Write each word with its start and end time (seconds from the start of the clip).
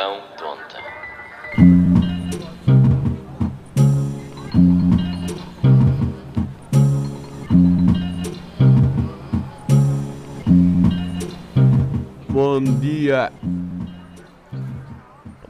Multidão 0.00 0.20
tonta. 0.38 0.80
Bom 12.30 12.64
dia! 12.80 13.30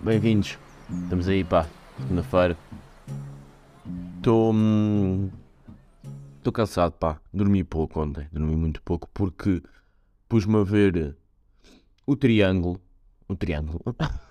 Bem-vindos. 0.03 0.59
Estamos 1.05 1.29
aí, 1.29 1.45
pá. 1.45 1.67
Segunda-feira. 1.99 2.59
Estou. 4.17 4.53
Estou 6.39 6.53
cansado, 6.53 6.93
pá. 6.93 7.21
Dormi 7.33 7.63
pouco 7.63 8.01
ontem. 8.01 8.27
Dormi 8.33 8.57
muito 8.57 8.83
pouco 8.83 9.09
porque 9.15 9.63
pus-me 10.29 10.57
a 10.57 10.65
ver 10.65 11.17
o 12.05 12.17
triângulo. 12.17 12.81
O 13.29 13.37
triângulo. 13.37 13.81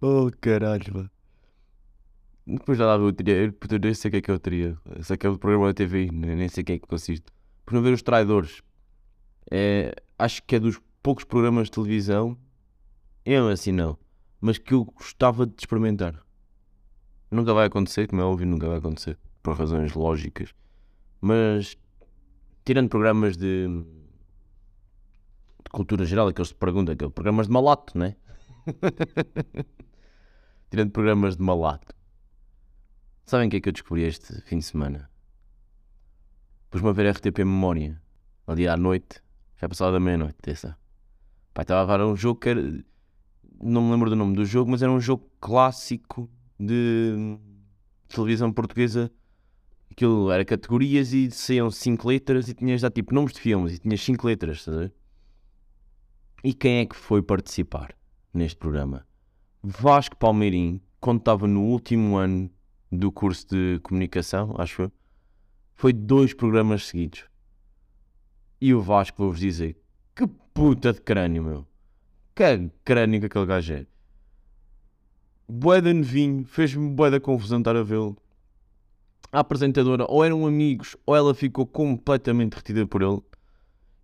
oh, 0.00 0.30
caralho, 0.40 0.92
pá. 0.92 1.10
Depois 2.46 2.78
já 2.78 2.86
lá 2.86 2.96
ver 2.96 3.04
o 3.04 3.12
triângulo. 3.12 3.56
Eu 3.70 3.78
nem 3.78 3.94
sei 3.94 4.08
o 4.08 4.12
que 4.12 4.16
é 4.16 4.20
que 4.22 4.30
é 4.30 4.34
o 4.34 4.38
triângulo. 4.38 5.04
Sei 5.04 5.16
que 5.16 5.26
é 5.26 5.30
o 5.30 5.38
programa 5.38 5.66
da 5.66 5.74
TV. 5.74 6.08
Nem 6.10 6.48
sei 6.48 6.62
o 6.62 6.64
que 6.64 6.72
é 6.72 6.78
que 6.78 6.86
consiste. 6.86 7.26
Por 7.64 7.74
não 7.74 7.82
ver 7.82 7.92
os 7.92 8.02
traidores. 8.02 8.62
É, 9.50 9.94
acho 10.18 10.42
que 10.42 10.56
é 10.56 10.60
dos 10.60 10.80
poucos 11.02 11.24
programas 11.24 11.66
de 11.66 11.72
televisão, 11.72 12.36
eu 13.24 13.48
assim 13.48 13.72
não, 13.72 13.98
mas 14.40 14.58
que 14.58 14.74
eu 14.74 14.84
gostava 14.84 15.46
de 15.46 15.54
experimentar. 15.58 16.24
Nunca 17.30 17.54
vai 17.54 17.66
acontecer, 17.66 18.06
como 18.06 18.20
é 18.20 18.24
óbvio, 18.24 18.46
nunca 18.46 18.68
vai 18.68 18.78
acontecer, 18.78 19.18
por 19.42 19.56
razões 19.56 19.94
lógicas. 19.94 20.54
Mas, 21.20 21.76
tirando 22.64 22.88
programas 22.88 23.36
de 23.36 23.66
cultura 25.70 26.04
geral, 26.04 26.28
aqueles 26.28 26.48
de 26.48 26.54
pergunta, 26.54 26.92
aqueles 26.92 27.12
programas 27.12 27.46
de 27.46 27.52
malato, 27.52 27.96
né? 27.98 28.16
tirando 30.70 30.90
programas 30.90 31.36
de 31.36 31.42
malato. 31.42 31.94
Sabem 33.26 33.48
o 33.48 33.50
que 33.50 33.56
é 33.56 33.60
que 33.60 33.68
eu 33.68 33.72
descobri 33.72 34.02
este 34.02 34.40
fim 34.42 34.58
de 34.58 34.64
semana? 34.64 35.10
Pus-me 36.70 36.88
a 36.88 36.92
ver 36.92 37.10
RTP 37.10 37.38
Memória, 37.38 38.00
ali 38.46 38.66
à 38.68 38.76
noite, 38.76 39.22
já 39.60 39.68
passava 39.68 39.92
da 39.92 40.00
meia-noite, 40.00 40.38
dessa. 40.42 40.76
Pá, 41.52 41.62
estava 41.62 41.92
a 41.92 41.96
ver 41.96 42.04
um 42.04 42.16
jogo 42.16 42.40
que 42.40 42.48
era. 42.48 42.84
Não 43.62 43.82
me 43.82 43.92
lembro 43.92 44.08
do 44.08 44.16
nome 44.16 44.34
do 44.34 44.44
jogo, 44.44 44.70
mas 44.70 44.82
era 44.82 44.90
um 44.90 45.00
jogo 45.00 45.28
clássico 45.40 46.30
de 46.58 47.38
televisão 48.08 48.52
portuguesa. 48.52 49.10
Aquilo 49.90 50.30
era 50.30 50.44
categorias 50.44 51.12
e 51.12 51.30
saíam 51.30 51.70
5 51.70 52.08
letras 52.08 52.48
e 52.48 52.54
tinhas 52.54 52.80
já 52.80 52.90
tipo 52.90 53.12
nomes 53.12 53.32
de 53.32 53.40
filmes 53.40 53.74
e 53.74 53.78
tinhas 53.78 54.00
5 54.00 54.26
letras, 54.26 54.58
estás 54.58 54.76
a 54.76 54.80
ver? 54.80 54.94
E 56.42 56.54
quem 56.54 56.78
é 56.78 56.86
que 56.86 56.96
foi 56.96 57.20
participar 57.20 57.94
neste 58.32 58.56
programa? 58.56 59.06
Vasco 59.62 60.16
Palmeirim, 60.16 60.80
quando 60.98 61.18
estava 61.18 61.46
no 61.46 61.62
último 61.62 62.16
ano 62.16 62.50
do 62.90 63.12
curso 63.12 63.46
de 63.48 63.78
comunicação, 63.82 64.54
acho 64.56 64.82
eu, 64.82 64.92
foi 65.74 65.92
dois 65.92 66.32
programas 66.32 66.86
seguidos. 66.86 67.24
E 68.58 68.72
o 68.72 68.80
Vasco, 68.80 69.22
vou-vos 69.22 69.38
dizer, 69.38 69.78
que 70.14 70.26
puta 70.26 70.94
de 70.94 71.00
crânio, 71.02 71.42
meu. 71.42 71.66
Que 72.34 72.70
crânio 72.84 73.20
que 73.20 73.26
aquele 73.26 73.46
gajo 73.46 73.74
é. 73.74 73.86
Bué 75.46 75.82
de 75.82 75.92
novinho, 75.92 76.44
fez-me 76.44 76.88
bué 76.88 77.10
da 77.10 77.20
confusão 77.20 77.58
estar 77.58 77.76
a 77.76 77.82
vê-lo. 77.82 78.16
A 79.30 79.40
apresentadora, 79.40 80.06
ou 80.08 80.24
eram 80.24 80.46
amigos, 80.46 80.96
ou 81.04 81.14
ela 81.14 81.34
ficou 81.34 81.66
completamente 81.66 82.54
retida 82.54 82.86
por 82.86 83.02
ele. 83.02 83.22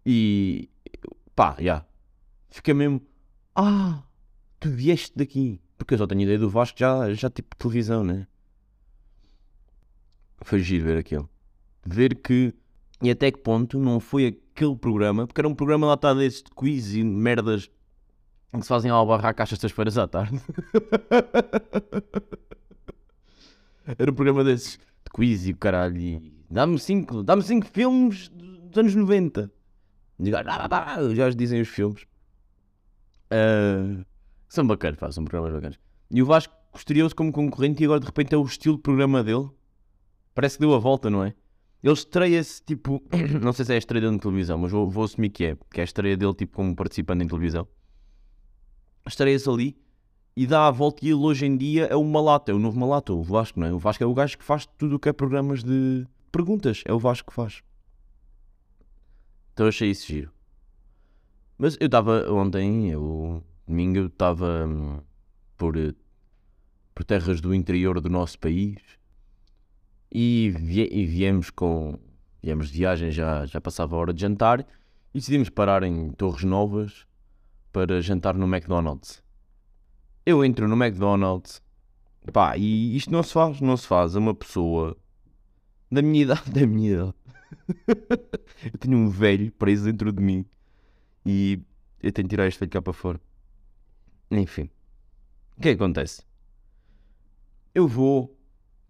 E 0.05 0.69
pá, 1.35 1.57
já. 1.59 1.85
Fica 2.51 2.73
mesmo, 2.75 3.01
ah, 3.55 4.03
tu 4.61 4.71
vieste 4.71 5.13
daqui. 5.17 5.61
Porque 5.77 5.95
eu 5.95 5.99
só 5.99 6.07
tenho 6.07 6.23
ideia 6.23 6.39
do 6.39 6.49
Vasco 6.49 6.79
já, 6.79 7.13
já 7.13 7.29
tipo 7.29 7.55
televisão, 7.57 8.03
né? 8.03 8.27
Foi 10.43 10.59
giro 10.61 10.85
ver 10.85 10.99
aquilo. 10.99 11.29
Ver 11.85 12.15
que, 12.15 12.55
e 13.03 13.11
até 13.11 13.31
que 13.31 13.39
ponto 13.39 13.79
não 13.79 14.01
foi 14.01 14.27
aquele 14.55 14.77
programa, 14.77 15.27
porque 15.27 15.41
era 15.41 15.49
um 15.49 15.55
programa 15.55 15.87
lá 15.87 15.95
está 15.95 16.15
desses 16.15 16.43
de 16.43 16.51
quiz 16.51 16.95
e 16.95 17.05
merdas 17.05 17.71
que 18.53 18.63
se 18.63 18.69
fazem 18.69 18.91
ao 18.91 19.07
barraca 19.07 19.43
às 19.43 19.51
sextas-feiras 19.51 19.99
à 19.99 20.09
tarde. 20.09 20.41
era 23.99 24.11
um 24.11 24.15
programa 24.15 24.43
desses 24.43 24.79
de 24.79 25.11
quiz 25.13 25.47
e 25.47 25.53
o 25.53 25.57
caralho. 25.57 25.99
e 25.99 26.33
Dá-me 26.51 26.79
cinco, 26.79 27.23
dá-me 27.23 27.43
cinco 27.43 27.67
filmes 27.67 28.29
dos 28.29 28.79
anos 28.79 28.95
90. 28.95 29.51
E 30.19 30.35
"Ah, 30.35 30.43
pá, 30.45 30.69
pá", 30.69 30.97
já 31.15 31.29
dizem 31.31 31.61
os 31.61 31.69
filmes. 31.69 32.07
Ah, 33.31 34.05
são 34.49 34.67
bacanas, 34.67 34.99
pá, 34.99 35.11
são 35.11 35.25
programas 35.25 35.53
bacanas. 35.53 35.79
E 36.11 36.23
o 36.23 36.27
Vasco 36.27 36.55
estreou-se 36.75 37.15
como 37.15 37.33
concorrente 37.33 37.83
e 37.83 37.87
agora 37.87 38.01
de 38.01 38.07
repente 38.07 38.35
é 38.35 38.39
o 38.39 38.45
estilo 38.45 38.77
de 38.77 38.83
programa 38.83 39.23
dele. 39.23 39.49
Parece 40.35 40.57
que 40.57 40.61
deu 40.61 40.75
a 40.75 40.79
volta, 40.79 41.11
não 41.11 41.25
é? 41.25 41.35
Ele 41.83 41.93
estreia-se 41.93 42.63
tipo. 42.63 43.03
Não 43.43 43.53
sei 43.53 43.65
se 43.65 43.73
é 43.73 43.75
a 43.77 43.79
estreia 43.79 44.01
dele 44.01 44.17
na 44.17 44.23
televisão, 44.23 44.59
mas 44.59 44.73
vou, 44.73 44.89
vou 44.89 45.05
assumir 45.05 45.31
que 45.31 45.45
é. 45.45 45.57
Que 45.71 45.81
é 45.81 45.83
a 45.83 45.85
estreia 45.85 46.17
dele 46.17 46.35
tipo 46.35 46.57
como 46.57 46.75
participante 46.75 47.25
em 47.25 47.29
televisão. 47.29 47.67
Estreia-se 49.07 49.49
ali 49.49 49.77
e 50.37 50.47
dá 50.47 50.67
a 50.67 50.71
volta 50.71 51.05
e 51.05 51.09
ele 51.09 51.15
hoje 51.15 51.47
em 51.47 51.57
dia 51.57 51.87
é 51.87 51.97
o 51.97 52.05
Malato, 52.05 52.51
é 52.51 52.55
o 52.55 52.59
novo 52.59 52.79
Malato, 52.79 53.19
o 53.19 53.23
Vasco, 53.23 53.59
não 53.59 53.67
é? 53.67 53.73
O 53.73 53.79
Vasco 53.79 54.03
é 54.03 54.07
o 54.07 54.13
gajo 54.13 54.37
que 54.37 54.45
faz 54.45 54.67
tudo 54.67 54.97
o 54.97 54.99
que 54.99 55.09
é 55.09 55.13
programas 55.13 55.63
de 55.63 56.07
perguntas. 56.33 56.83
É 56.85 56.93
o 56.93 56.99
Vasco 56.99 57.31
que 57.31 57.35
faz. 57.35 57.63
Então 59.53 59.67
achei 59.67 59.91
isso 59.91 60.07
giro. 60.07 60.36
Mas 61.59 61.77
eu 61.81 61.87
estava 61.87 62.31
ontem, 62.31 62.91
eu, 62.91 63.43
domingo, 63.67 63.99
eu 63.99 64.07
estava 64.07 64.67
hum, 64.67 65.01
por, 65.57 65.75
por 66.95 67.05
terras 67.05 67.41
do 67.41 67.55
interior 67.55 68.01
do 68.01 68.11
nosso 68.11 68.39
país 68.39 68.77
e, 70.13 70.51
vie- 70.51 70.89
e 70.91 71.05
viemos 71.07 71.51
com 71.51 71.99
viemos 72.43 72.71
de 72.71 72.79
viagem, 72.79 73.11
já, 73.11 73.45
já 73.47 73.61
passava 73.61 73.97
a 73.97 73.99
hora 73.99 74.15
de 74.15 74.21
jantar 74.21 74.61
e 74.61 75.19
decidimos 75.19 75.49
parar 75.49 75.83
em 75.83 76.11
Torres 76.13 76.45
Novas 76.45 77.07
para 77.73 78.01
jantar 78.01 78.35
no 78.35 78.47
McDonald's. 78.47 79.23
Eu 80.25 80.45
entro 80.45 80.69
no 80.69 80.77
McDonald's, 80.77 81.63
pá, 82.33 82.57
e 82.57 82.97
isto 82.97 83.11
não 83.11 83.23
se 83.23 83.33
faz, 83.33 83.61
não 83.61 83.77
se 83.77 83.87
faz 83.87 84.15
a 84.15 84.19
uma 84.19 84.35
pessoa 84.35 84.97
da 85.91 86.03
minha 86.03 86.23
idade, 86.25 86.51
da 86.51 86.67
minha 86.67 86.93
idade. 86.93 87.15
eu 88.73 88.79
tenho 88.79 88.99
um 88.99 89.09
velho 89.09 89.51
preso 89.53 89.85
dentro 89.85 90.13
de 90.13 90.23
mim 90.23 90.45
e 91.27 91.61
eu 92.01 92.13
tenho 92.13 92.29
que 92.29 92.35
tirar 92.35 92.47
este 92.47 92.61
velho 92.61 92.71
cá 92.71 92.81
para 92.81 92.93
fora. 92.93 93.21
Enfim, 94.31 94.71
o 95.57 95.61
que 95.61 95.71
é 95.71 95.77
que 95.77 95.83
acontece? 95.83 96.23
Eu 97.75 97.89
vou, 97.89 98.39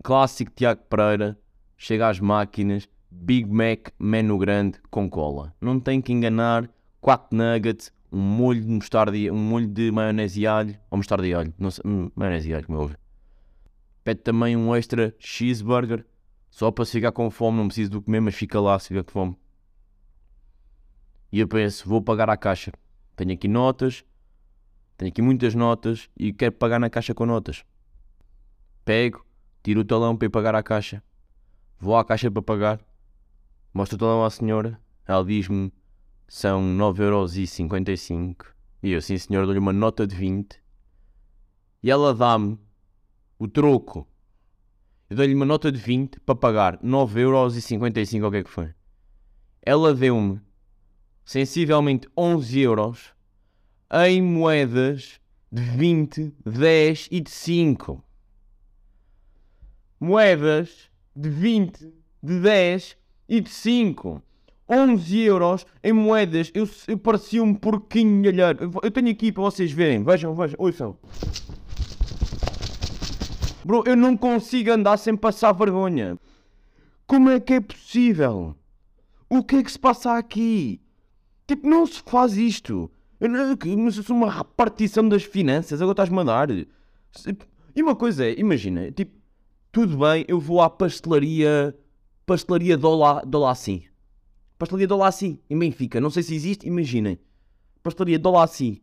clássico 0.04 0.52
Tiago 0.54 0.82
Pereira, 0.82 1.38
chega 1.78 2.08
às 2.08 2.20
máquinas, 2.20 2.88
Big 3.10 3.50
Mac, 3.50 3.88
menu 3.98 4.36
grande 4.36 4.78
com 4.90 5.08
cola. 5.08 5.54
Não 5.60 5.80
tem 5.80 6.02
que 6.02 6.12
enganar, 6.12 6.70
4 7.00 7.36
nuggets, 7.36 7.90
um 8.12 8.20
molho 8.20 8.60
de 8.60 8.68
mostarda 8.68 9.16
um 9.32 9.38
molho 9.38 9.66
de 9.66 9.90
maionese 9.90 10.42
e 10.42 10.46
alho, 10.46 10.78
ou 10.90 10.98
mostarda 10.98 11.26
e 11.26 11.32
alho, 11.32 11.54
não 11.58 11.70
sei, 11.70 11.82
hum, 11.86 12.10
maionese 12.14 12.50
e 12.50 12.54
alho, 12.54 12.66
como 12.66 12.80
óbvio. 12.80 12.98
Pede 14.04 14.20
também 14.20 14.56
um 14.56 14.76
extra 14.76 15.14
cheeseburger, 15.18 16.04
só 16.50 16.70
para 16.70 16.84
se 16.84 16.92
ficar 16.92 17.12
com 17.12 17.30
fome, 17.30 17.56
não 17.56 17.66
preciso 17.66 17.90
do 17.92 18.02
comer, 18.02 18.20
mas 18.20 18.34
fica 18.34 18.60
lá 18.60 18.78
se 18.78 18.88
ficar 18.88 19.04
com 19.04 19.10
fome. 19.10 19.36
E 21.30 21.40
eu 21.40 21.48
penso, 21.48 21.88
vou 21.88 22.00
pagar 22.00 22.30
à 22.30 22.36
caixa. 22.36 22.72
Tenho 23.14 23.32
aqui 23.32 23.48
notas, 23.48 24.04
tenho 24.96 25.10
aqui 25.10 25.20
muitas 25.20 25.54
notas 25.54 26.08
e 26.16 26.32
quero 26.32 26.52
pagar 26.52 26.78
na 26.78 26.88
caixa 26.88 27.14
com 27.14 27.26
notas. 27.26 27.64
Pego, 28.84 29.26
tiro 29.62 29.80
o 29.80 29.84
talão 29.84 30.16
para 30.16 30.26
ir 30.26 30.30
pagar 30.30 30.54
à 30.54 30.62
caixa. 30.62 31.02
Vou 31.78 31.96
à 31.96 32.04
caixa 32.04 32.30
para 32.30 32.42
pagar. 32.42 32.80
Mostro 33.74 33.96
o 33.96 33.98
talão 33.98 34.24
à 34.24 34.30
senhora. 34.30 34.80
Ela 35.06 35.24
diz-me 35.24 35.72
são 36.28 36.62
9,55€. 36.62 38.46
E 38.82 38.92
eu, 38.92 39.02
sim 39.02 39.18
senhor, 39.18 39.44
dou-lhe 39.44 39.58
uma 39.58 39.72
nota 39.72 40.06
de 40.06 40.14
20. 40.14 40.60
E 41.82 41.90
ela 41.90 42.14
dá-me 42.14 42.58
o 43.38 43.46
troco. 43.46 44.06
Eu 45.08 45.16
dou-lhe 45.16 45.34
uma 45.34 45.44
nota 45.44 45.70
de 45.70 45.78
20 45.78 46.20
para 46.20 46.34
pagar 46.34 46.78
9,55€ 46.78 48.22
ou 48.22 48.28
o 48.28 48.30
que 48.30 48.36
é 48.38 48.44
que 48.44 48.50
foi. 48.50 48.74
Ela 49.62 49.94
deu-me 49.94 50.40
sensivelmente 51.26 52.08
11 52.16 52.60
euros 52.60 53.12
em 53.92 54.22
moedas 54.22 55.20
de 55.50 55.60
20, 55.60 56.32
10 56.46 57.08
e 57.10 57.20
de 57.20 57.30
5. 57.30 58.02
Moedas 59.98 60.88
de 61.14 61.28
20, 61.28 61.92
de 62.22 62.40
10 62.40 62.96
e 63.28 63.40
de 63.40 63.50
5. 63.50 64.22
11 64.68 65.20
euros 65.20 65.66
em 65.82 65.92
moedas. 65.92 66.50
Eu, 66.54 66.68
eu 66.86 66.98
parecia 66.98 67.42
um 67.42 67.54
porquinho 67.54 68.28
alheiro. 68.28 68.64
Eu, 68.64 68.80
eu 68.84 68.90
tenho 68.90 69.10
aqui 69.10 69.32
para 69.32 69.42
vocês 69.42 69.72
verem. 69.72 70.04
Vejam, 70.04 70.34
vejam. 70.34 70.56
Ouçam. 70.58 70.96
Bro, 73.64 73.82
eu 73.84 73.96
não 73.96 74.16
consigo 74.16 74.70
andar 74.70 74.96
sem 74.96 75.16
passar 75.16 75.52
vergonha. 75.52 76.16
Como 77.04 77.30
é 77.30 77.40
que 77.40 77.54
é 77.54 77.60
possível? 77.60 78.54
O 79.28 79.42
que 79.42 79.56
é 79.56 79.62
que 79.62 79.72
se 79.72 79.78
passa 79.78 80.16
aqui? 80.16 80.80
Tipo, 81.46 81.68
não 81.68 81.86
se 81.86 82.02
faz 82.04 82.36
isto. 82.36 82.90
Eu 83.20 83.30
Mas 83.78 83.96
eu 83.96 84.02
sou 84.02 84.16
uma 84.16 84.30
repartição 84.30 85.08
das 85.08 85.22
finanças, 85.22 85.80
agora 85.80 85.92
estás-me 85.92 86.20
a 86.20 86.24
dar. 86.24 86.48
E 86.50 87.82
uma 87.82 87.94
coisa 87.94 88.26
é, 88.26 88.38
imagina, 88.38 88.90
tipo, 88.90 89.12
tudo 89.72 89.98
bem, 89.98 90.24
eu 90.28 90.40
vou 90.40 90.60
à 90.60 90.68
pastelaria, 90.68 91.76
pastelaria 92.24 92.76
Dolá, 92.76 93.22
Dolacim. 93.22 93.84
Pastelaria 94.58 94.88
Dolacim, 94.88 95.38
em 95.48 95.58
Benfica, 95.58 96.00
não 96.00 96.10
sei 96.10 96.22
se 96.22 96.34
existe, 96.34 96.66
imaginem. 96.66 97.18
Pastelaria 97.82 98.18
Dolacim. 98.18 98.80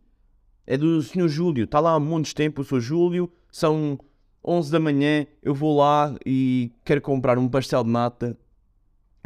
É 0.65 0.77
do 0.77 1.01
Sr. 1.01 1.27
Júlio, 1.27 1.65
está 1.65 1.79
lá 1.79 1.95
há 1.95 2.21
de 2.21 2.33
tempo, 2.33 2.61
eu 2.61 2.65
sou 2.65 2.79
Júlio, 2.79 3.31
são 3.51 3.99
11 4.45 4.71
da 4.71 4.79
manhã, 4.79 5.25
eu 5.41 5.53
vou 5.53 5.77
lá 5.77 6.15
e 6.25 6.71
quero 6.85 7.01
comprar 7.01 7.37
um 7.37 7.49
pastel 7.49 7.83
de 7.83 7.89
nata, 7.89 8.37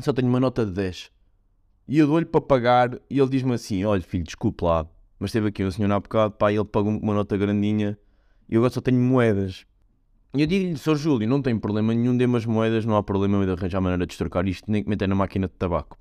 só 0.02 0.14
tenho 0.14 0.28
uma 0.28 0.40
nota 0.40 0.66
de 0.66 0.72
10. 0.72 1.12
E 1.88 2.00
eu 2.00 2.08
dou-lhe 2.08 2.26
para 2.26 2.42
pagar 2.42 3.00
e 3.10 3.20
ele 3.20 3.30
diz-me 3.30 3.54
assim, 3.54 3.86
olha 3.86 4.02
filho, 4.02 4.24
desculpe 4.24 4.66
lá, 4.66 4.86
mas 5.18 5.32
teve 5.32 5.48
aqui 5.48 5.64
um 5.64 5.72
senhor 5.72 5.90
há 5.92 6.00
bocado, 6.00 6.34
pá, 6.34 6.52
ele 6.52 6.66
pagou-me 6.66 7.00
uma 7.00 7.14
nota 7.14 7.38
grandinha 7.38 7.98
e 8.50 8.56
eu 8.56 8.60
agora 8.60 8.74
só 8.74 8.82
tenho 8.82 9.00
moedas. 9.00 9.66
E 10.34 10.42
eu 10.42 10.48
digo-lhe, 10.48 10.78
Sr. 10.78 10.96
Júlio, 10.96 11.28
não 11.28 11.42
tem 11.42 11.58
problema 11.58 11.94
nenhum, 11.94 12.16
dê-me 12.16 12.36
as 12.36 12.46
moedas, 12.46 12.86
não 12.86 12.98
há 12.98 13.02
problema 13.02 13.46
de 13.46 13.52
arranjar 13.54 13.80
maneira 13.80 14.06
de 14.06 14.18
trocar 14.18 14.46
isto, 14.48 14.70
nem 14.70 14.84
que 14.84 14.90
meter 14.90 15.08
na 15.08 15.16
máquina 15.16 15.48
de 15.48 15.54
tabaco. 15.54 15.98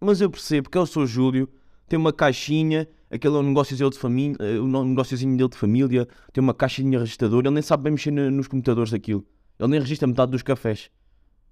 Mas 0.00 0.22
eu 0.22 0.30
percebo 0.30 0.70
que 0.70 0.78
é 0.78 0.80
o 0.80 0.86
Sr. 0.86 1.06
Júlio, 1.06 1.48
tem 1.86 1.98
uma 1.98 2.12
caixinha, 2.12 2.88
aquele 3.10 3.34
é 3.34 3.38
um 3.38 3.52
de 3.52 3.98
família, 3.98 4.36
eh, 4.40 4.58
um 4.58 4.84
negóciozinho 4.84 5.36
dele 5.36 5.50
de 5.50 5.56
família, 5.56 6.08
tem 6.32 6.42
uma 6.42 6.54
caixinha 6.54 6.98
registradora, 6.98 7.48
ele 7.48 7.54
nem 7.54 7.62
sabe 7.62 7.82
bem 7.82 7.92
mexer 7.92 8.10
nos 8.10 8.48
computadores 8.48 8.90
daquilo. 8.90 9.26
Ele 9.58 9.68
nem 9.68 9.80
registra 9.80 10.08
metade 10.08 10.32
dos 10.32 10.42
cafés. 10.42 10.90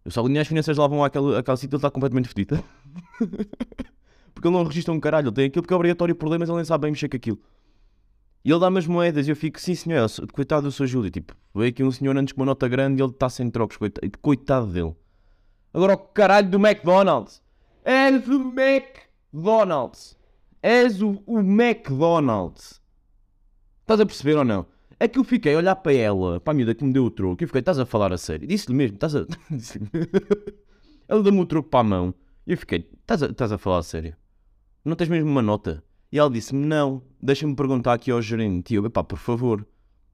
Eu 0.08 0.12
só 0.12 0.22
alinhei 0.22 0.40
as 0.40 0.48
finanças 0.48 0.74
lá 0.78 0.86
vão 0.86 1.04
àquele, 1.04 1.36
àquele 1.36 1.56
sítio, 1.58 1.74
ele 1.74 1.80
está 1.80 1.90
completamente 1.90 2.28
fedido. 2.28 2.64
porque 4.32 4.48
ele 4.48 4.56
não 4.56 4.64
registra 4.64 4.94
um 4.94 4.98
caralho, 4.98 5.28
ele 5.28 5.34
tem 5.34 5.44
aquilo 5.44 5.62
porque 5.62 5.74
é 5.74 5.76
obrigatório 5.76 6.14
problemas, 6.14 6.48
ele 6.48 6.56
nem 6.56 6.64
sabe 6.64 6.82
bem 6.82 6.92
mexer 6.92 7.10
com 7.10 7.16
aquilo. 7.18 7.38
E 8.42 8.50
ele 8.50 8.58
dá-me 8.58 8.78
as 8.78 8.86
moedas 8.86 9.28
e 9.28 9.30
eu 9.30 9.36
fico, 9.36 9.60
sim 9.60 9.74
senhor, 9.74 10.08
coitado 10.32 10.62
do 10.62 10.72
Sr. 10.72 10.86
Júlio, 10.86 11.10
tipo, 11.10 11.36
veio 11.54 11.68
aqui 11.68 11.84
um 11.84 11.90
senhor 11.90 12.16
antes 12.16 12.32
com 12.32 12.40
uma 12.40 12.46
nota 12.46 12.66
grande 12.66 13.02
e 13.02 13.04
ele 13.04 13.12
está 13.12 13.28
sem 13.28 13.50
trocos, 13.50 13.76
coitado, 13.76 14.10
coitado 14.22 14.66
dele. 14.68 14.96
Agora 15.74 15.92
o 15.92 15.98
caralho 15.98 16.48
do 16.48 16.56
McDonald's. 16.56 17.42
És 17.84 18.26
o 18.28 18.50
McDonald's. 18.58 20.16
És 20.62 21.02
o, 21.02 21.22
o 21.26 21.40
McDonald's. 21.40 22.80
Estás 23.82 24.00
a 24.00 24.06
perceber 24.06 24.38
ou 24.38 24.44
não? 24.46 24.64
É 25.00 25.06
que 25.06 25.18
eu 25.18 25.24
fiquei 25.24 25.54
a 25.54 25.58
olhar 25.58 25.76
para 25.76 25.92
ela, 25.92 26.40
para 26.40 26.52
a 26.52 26.54
miúda 26.54 26.74
que 26.74 26.84
me 26.84 26.92
deu 26.92 27.04
o 27.04 27.10
troco, 27.10 27.42
e 27.42 27.44
eu 27.44 27.48
fiquei, 27.48 27.60
estás 27.60 27.78
a 27.78 27.86
falar 27.86 28.12
a 28.12 28.18
sério? 28.18 28.48
Disse-lhe 28.48 28.74
mesmo, 28.74 28.96
estás 28.96 29.14
a. 29.14 29.26
Ela 31.08 31.22
deu-me 31.22 31.40
o 31.40 31.46
troco 31.46 31.68
para 31.68 31.80
a 31.80 31.84
mão, 31.84 32.14
e 32.46 32.52
eu 32.52 32.58
fiquei, 32.58 32.90
estás 33.00 33.22
a, 33.22 33.26
estás 33.26 33.52
a 33.52 33.58
falar 33.58 33.78
a 33.78 33.82
sério? 33.82 34.16
Não 34.84 34.96
tens 34.96 35.08
mesmo 35.08 35.30
uma 35.30 35.40
nota? 35.40 35.82
E 36.10 36.18
ela 36.18 36.30
disse-me, 36.30 36.64
não, 36.64 37.02
deixa-me 37.20 37.54
perguntar 37.54 37.92
aqui 37.92 38.10
ao 38.10 38.22
gerente. 38.22 38.72
E 38.72 38.76
eu, 38.76 38.90
pá, 38.90 39.04
por 39.04 39.18
favor, 39.18 39.66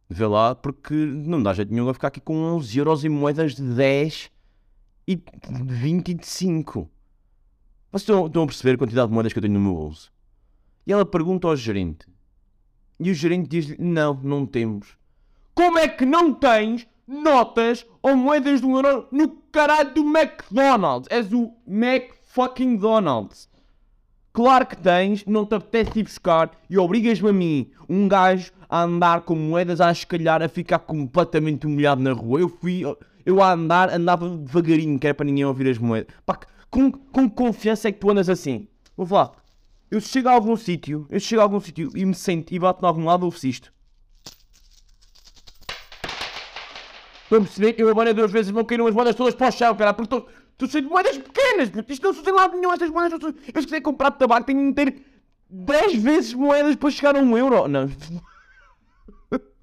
vê 0.08 0.26
lá, 0.26 0.54
porque 0.54 0.94
não 0.94 1.40
dá 1.42 1.52
jeito 1.52 1.72
nenhum 1.72 1.88
a 1.88 1.94
ficar 1.94 2.08
aqui 2.08 2.20
com 2.20 2.36
11 2.36 2.78
euros 2.78 3.04
em 3.04 3.08
moedas 3.08 3.54
de 3.54 3.62
10 3.62 4.30
e 5.06 5.16
de 5.16 5.74
20 5.74 6.08
e 6.08 6.14
de 6.14 6.26
5. 6.26 6.90
Vocês 7.92 8.02
estão, 8.02 8.26
estão 8.26 8.42
a 8.42 8.46
perceber 8.46 8.74
a 8.74 8.78
quantidade 8.78 9.08
de 9.08 9.14
moedas 9.14 9.32
que 9.32 9.38
eu 9.38 9.42
tenho 9.42 9.54
no 9.54 9.60
meu 9.60 9.74
bolso? 9.74 10.12
E 10.84 10.92
ela 10.92 11.06
pergunta 11.06 11.46
ao 11.46 11.56
gerente. 11.56 12.06
E 12.98 13.10
o 13.10 13.14
gerente 13.14 13.48
diz-lhe: 13.48 13.76
Não, 13.78 14.14
não 14.22 14.46
temos. 14.46 14.96
Como 15.54 15.78
é 15.78 15.86
que 15.88 16.04
não 16.04 16.32
tens 16.32 16.86
notas 17.06 17.86
ou 18.02 18.16
moedas 18.16 18.60
de 18.60 18.66
um 18.66 18.76
euro 18.76 19.06
no 19.10 19.28
caralho 19.52 19.94
do 19.94 20.02
McDonald's? 20.02 21.08
És 21.10 21.32
o 21.32 21.52
Mac 21.66 22.10
fucking 22.22 22.76
Donald's. 22.76 23.48
Claro 24.32 24.66
que 24.66 24.76
tens, 24.76 25.24
não 25.24 25.46
te 25.46 25.54
apetece 25.54 26.00
ir 26.00 26.02
buscar 26.02 26.50
e 26.68 26.76
obrigas-me 26.76 27.28
a 27.28 27.32
mim, 27.32 27.70
um 27.88 28.08
gajo, 28.08 28.50
a 28.68 28.82
andar 28.82 29.20
com 29.20 29.36
moedas 29.36 29.80
a 29.80 29.92
escalhar, 29.92 30.42
a 30.42 30.48
ficar 30.48 30.80
completamente 30.80 31.68
humilhado 31.68 32.02
na 32.02 32.12
rua. 32.12 32.40
Eu 32.40 32.48
fui, 32.48 32.82
eu 33.24 33.40
a 33.40 33.52
andar, 33.52 33.90
andava 33.90 34.28
devagarinho, 34.28 34.98
que 34.98 35.06
era 35.06 35.14
para 35.14 35.26
ninguém 35.26 35.44
ouvir 35.44 35.70
as 35.70 35.78
moedas. 35.78 36.12
Pá, 36.26 36.40
com, 36.68 36.90
com 36.90 37.30
confiança 37.30 37.88
é 37.88 37.92
que 37.92 38.00
tu 38.00 38.10
andas 38.10 38.28
assim? 38.28 38.66
Vou 38.96 39.06
falar. 39.06 39.43
Eu 39.90 40.00
chego 40.00 40.28
a 40.28 40.32
algum 40.32 40.56
sítio, 40.56 41.06
eu 41.10 41.20
chego 41.20 41.40
a 41.40 41.44
algum 41.44 41.60
sítio 41.60 41.90
e 41.94 42.04
me 42.04 42.14
sento 42.14 42.52
e 42.52 42.58
bato 42.58 42.84
em 42.84 42.88
algum 42.88 43.04
lado, 43.04 43.24
ouve-se 43.24 43.48
isto. 43.48 43.72
Estou 47.24 47.38
a 47.38 47.40
perceber 47.40 47.72
que 47.72 47.82
eu 47.82 47.88
agora 47.88 48.12
duas 48.12 48.30
vezes 48.30 48.50
vão 48.50 48.64
cair 48.64 48.80
umas 48.80 48.94
moedas 48.94 49.14
todas 49.14 49.34
para 49.34 49.48
o 49.48 49.52
chão, 49.52 49.74
cara, 49.76 49.94
porque 49.94 50.14
estou, 50.14 50.28
estou 50.52 50.68
cheio 50.68 50.84
de 50.84 50.90
moedas 50.90 51.16
pequenas, 51.18 51.70
isto 51.88 52.02
não 52.06 52.14
se 52.14 52.22
tem 52.22 52.32
lado 52.34 52.56
nenhum, 52.56 52.72
estas 52.72 52.90
moedas 52.90 53.18
não 53.18 53.30
se- 53.30 53.36
Eu 53.54 53.60
se 53.62 53.66
quiser 53.66 53.80
comprar 53.80 54.10
tabaco 54.12 54.46
tenho 54.46 54.58
de 54.60 54.64
meter 54.66 55.02
10 55.48 55.94
vezes 56.02 56.34
moedas 56.34 56.76
para 56.76 56.90
chegar 56.90 57.16
a 57.16 57.20
um 57.20 57.36
euro. 57.36 57.66
Não. 57.68 57.88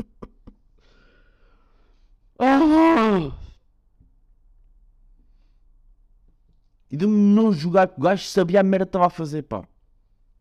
Ah! 2.43 3.31
E 6.89 6.97
deu-me 6.97 7.15
nojo 7.15 7.59
jogar 7.59 7.87
que 7.87 7.99
o 7.99 8.03
gajo 8.03 8.25
sabia 8.25 8.59
a 8.59 8.63
merda 8.63 8.85
que 8.85 8.89
estava 8.89 9.05
a 9.05 9.09
fazer, 9.09 9.43
pá. 9.43 9.63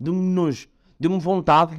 Deu-me 0.01 0.19
nojo. 0.19 0.67
Deu-me 0.99 1.21
vontade 1.21 1.77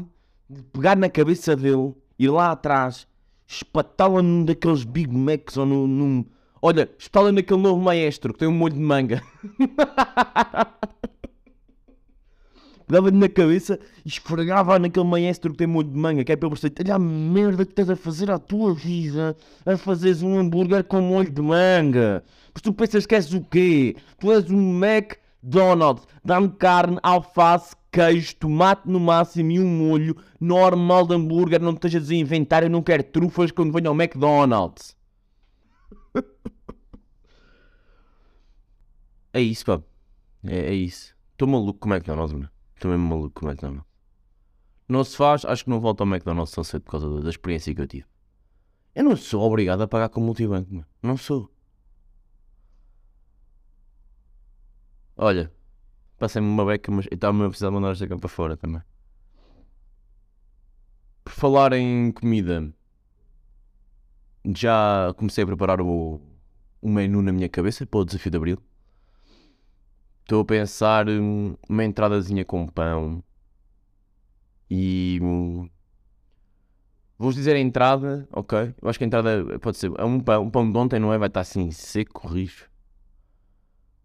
de 0.47 0.61
pegar 0.63 0.95
na 0.95 1.09
cabeça 1.09 1.55
dele, 1.55 1.93
ir 2.19 2.29
lá 2.29 2.51
atrás, 2.51 3.07
espatá-la 3.47 4.21
num 4.21 4.45
daqueles 4.45 4.83
Big 4.83 5.11
Macs 5.11 5.57
ou 5.57 5.65
num. 5.65 5.87
num... 5.87 6.25
Olha, 6.61 6.89
espatá-la 6.99 7.31
naquele 7.31 7.61
novo 7.61 7.81
maestro 7.81 8.33
que 8.33 8.39
tem 8.39 8.47
um 8.47 8.51
molho 8.51 8.75
de 8.75 8.79
manga. 8.79 9.21
Pegava-lhe 12.91 13.17
na 13.17 13.29
cabeça 13.29 13.79
e 14.05 14.09
esfregava 14.09 14.77
naquele 14.77 15.05
maestro 15.05 15.51
que 15.51 15.57
tem 15.59 15.67
molho 15.67 15.87
de 15.87 15.97
manga, 15.97 16.25
que 16.25 16.31
é 16.33 16.35
para 16.35 16.49
ele 16.49 16.59
perceber, 16.59 16.83
olha 16.83 16.95
a 16.95 16.99
merda 16.99 17.65
que 17.65 17.71
estás 17.71 17.89
a 17.89 17.95
fazer 17.95 18.29
à 18.29 18.37
tua 18.37 18.73
vida, 18.73 19.35
a 19.65 19.77
fazeres 19.77 20.21
um 20.21 20.37
hambúrguer 20.37 20.83
com 20.83 20.99
molho 20.99 21.31
de 21.31 21.41
manga. 21.41 22.21
Mas 22.53 22.61
tu 22.61 22.73
pensas 22.73 23.05
que 23.05 23.15
és 23.15 23.33
o 23.33 23.41
quê? 23.45 23.95
Tu 24.19 24.29
és 24.29 24.51
um 24.51 24.83
McDonald's, 24.83 26.05
dá-me 26.23 26.49
carne, 26.49 26.99
alface, 27.01 27.73
queijo, 27.91 28.35
tomate 28.37 28.87
no 28.87 28.99
máximo 28.99 29.51
e 29.51 29.59
um 29.59 29.67
molho 29.67 30.15
normal 30.39 31.05
de 31.05 31.13
hambúrguer, 31.13 31.61
não 31.61 31.73
te 31.73 31.87
estejas 31.87 32.09
a 32.09 32.15
inventar, 32.15 32.63
eu 32.63 32.69
não 32.69 32.81
quero 32.81 33.03
trufas 33.03 33.51
quando 33.51 33.73
venho 33.73 33.89
ao 33.89 33.95
McDonald's. 33.95 34.95
É 39.33 39.39
isso, 39.39 39.65
pá. 39.65 39.81
É, 40.43 40.59
é 40.59 40.73
isso. 40.73 41.15
Estou 41.31 41.47
maluco 41.47 41.79
com 41.79 41.89
o 41.89 41.93
McDonald's, 41.93 42.33
mano. 42.33 42.49
Estou 42.75 42.91
mesmo 42.91 43.07
maluco 43.07 43.39
com 43.39 43.45
o 43.45 43.49
McDonald's. 43.49 43.85
Não 44.89 45.03
se 45.05 45.15
faz, 45.15 45.45
acho 45.45 45.63
que 45.63 45.69
não 45.69 45.79
volto 45.79 46.01
ao 46.01 46.07
McDonald's 46.07 46.53
tão 46.53 46.63
cedo 46.65 46.81
por 46.81 46.91
causa 46.91 47.21
da 47.21 47.29
experiência 47.29 47.73
que 47.73 47.81
eu 47.81 47.87
tive. 47.87 48.05
Eu 48.93 49.05
não 49.05 49.15
sou 49.15 49.41
obrigado 49.41 49.81
a 49.81 49.87
pagar 49.87 50.09
com 50.09 50.19
multibanco, 50.19 50.73
mano. 50.73 50.85
Não 51.01 51.15
sou. 51.15 51.49
Olha, 55.15 55.51
passei-me 56.21 56.47
uma 56.47 56.63
beca, 56.65 56.91
mas 56.91 57.05
eu 57.07 57.15
estava 57.15 57.45
a 57.45 57.49
precisar 57.49 57.71
mandar 57.71 57.91
esta 57.91 58.17
para 58.17 58.29
fora 58.29 58.55
também. 58.55 58.81
Por 61.23 61.33
falar 61.33 61.73
em 61.73 62.11
comida, 62.11 62.71
já 64.55 65.13
comecei 65.17 65.43
a 65.43 65.47
preparar 65.47 65.81
o, 65.81 66.19
o 66.81 66.89
menu 66.89 67.21
na 67.21 67.31
minha 67.31 67.49
cabeça 67.49 67.85
para 67.85 67.99
o 67.99 68.05
desafio 68.05 68.31
de 68.31 68.37
Abril. 68.37 68.57
Estou 70.23 70.41
a 70.41 70.45
pensar 70.45 71.09
hum, 71.09 71.55
uma 71.69 71.83
entradazinha 71.83 72.45
com 72.45 72.67
pão 72.67 73.23
e. 74.69 75.19
hum, 75.21 75.69
Vou-vos 77.17 77.35
dizer 77.35 77.55
a 77.55 77.59
entrada, 77.59 78.27
ok? 78.31 78.73
Eu 78.81 78.89
acho 78.89 78.97
que 78.97 79.03
a 79.05 79.07
entrada 79.07 79.59
pode 79.59 79.77
ser. 79.77 79.91
É 79.97 80.03
um 80.03 80.19
pão, 80.19 80.43
um 80.43 80.49
pão 80.49 80.71
de 80.71 80.77
ontem, 80.77 80.99
não 80.99 81.13
é? 81.13 81.17
Vai 81.19 81.27
estar 81.27 81.41
assim 81.41 81.69
seco, 81.71 82.27
rijo. 82.27 82.70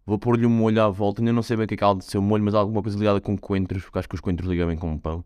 Vou 0.07 0.17
pôr-lhe 0.17 0.45
um 0.45 0.49
molho 0.49 0.81
à 0.81 0.87
volta. 0.87 1.21
Ainda 1.21 1.33
não 1.33 1.43
sei 1.43 1.57
bem 1.57 1.65
o 1.65 1.67
que 1.67 1.73
é 1.73 1.77
que 1.77 1.83
há 1.83 1.93
de 1.93 2.05
ser 2.05 2.17
o 2.17 2.21
molho, 2.21 2.41
mas 2.41 2.55
alguma 2.55 2.81
coisa 2.81 2.97
ligada 2.97 3.19
com 3.19 3.37
coentros, 3.37 3.83
porque 3.83 3.99
acho 3.99 4.07
que 4.07 4.15
os 4.15 4.21
coentros 4.21 4.49
ligam 4.49 4.65
bem 4.65 4.77
com 4.77 4.93
o 4.93 4.97
pão. 4.97 5.21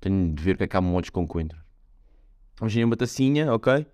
Tenho 0.00 0.32
de 0.32 0.42
ver 0.42 0.54
o 0.54 0.56
que 0.56 0.64
é 0.64 0.66
que 0.66 0.74
há 0.74 0.80
molhos 0.80 1.10
com 1.10 1.26
coentros. 1.28 1.60
Imagina 2.58 2.86
uma 2.86 2.96
tacinha, 2.96 3.52
ok? 3.52 3.86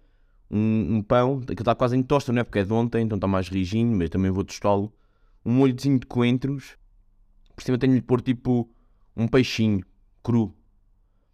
Um, 0.48 0.98
um 0.98 1.02
pão, 1.02 1.40
que 1.40 1.54
está 1.54 1.74
quase 1.74 1.96
em 1.96 2.04
tosta, 2.04 2.32
não 2.32 2.40
é? 2.40 2.44
Porque 2.44 2.60
é 2.60 2.64
de 2.64 2.72
ontem, 2.72 3.02
então 3.02 3.16
está 3.16 3.26
mais 3.26 3.48
rijinho, 3.48 3.96
mas 3.96 4.10
também 4.10 4.30
vou 4.30 4.44
tostá-lo. 4.44 4.92
Um 5.44 5.52
molhozinho 5.52 5.98
de 5.98 6.06
coentros. 6.06 6.78
Por 7.56 7.64
cima 7.64 7.76
tenho 7.76 7.94
de 7.94 8.02
pôr 8.02 8.20
tipo 8.20 8.70
um 9.16 9.26
peixinho 9.26 9.84
cru, 10.22 10.54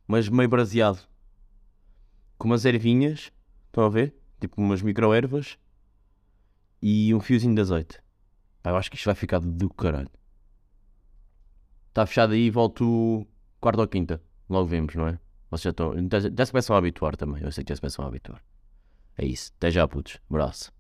mas 0.09 0.31
meio 0.31 0.49
braseado. 0.49 1.01
Com 2.39 2.49
umas 2.49 2.65
ervinhas, 2.65 3.31
estão 3.67 3.85
a 3.85 3.91
ver? 3.91 4.15
Tipo 4.41 4.63
umas 4.63 4.81
micro-ervas. 4.81 5.59
E 6.81 7.15
um 7.15 7.21
fiozinho 7.21 7.55
de 7.55 7.61
azeite. 7.61 8.01
Eu 8.65 8.77
acho 8.77 8.91
que 8.91 8.97
isto 8.97 9.07
vai 9.07 9.15
ficar 9.15 9.41
do 9.41 9.71
caralho. 9.71 10.11
Está 11.89 12.07
fechado 12.07 12.35
aí, 12.35 12.51
volto 12.51 13.27
quarta 13.61 13.81
ou 13.81 13.89
quinta. 13.89 14.23
Logo 14.49 14.67
vemos, 14.67 14.95
não 14.95 15.09
é? 15.09 15.19
Vocês 15.51 15.65
já 15.65 15.71
estão. 15.71 15.95
Já 16.37 16.47
se 16.47 16.53
começam 16.53 16.77
a 16.77 16.79
habituar 16.79 17.17
também. 17.17 17.43
Eu 17.43 17.51
sei 17.51 17.65
que 17.65 17.71
já 17.71 17.77
se 17.77 17.81
começam 17.81 18.05
a 18.05 18.09
habituar. 18.09 18.43
É 19.17 19.25
isso. 19.25 19.53
Até 19.57 19.71
já, 19.71 19.87
putos. 19.89 20.19
Abraço. 20.29 20.73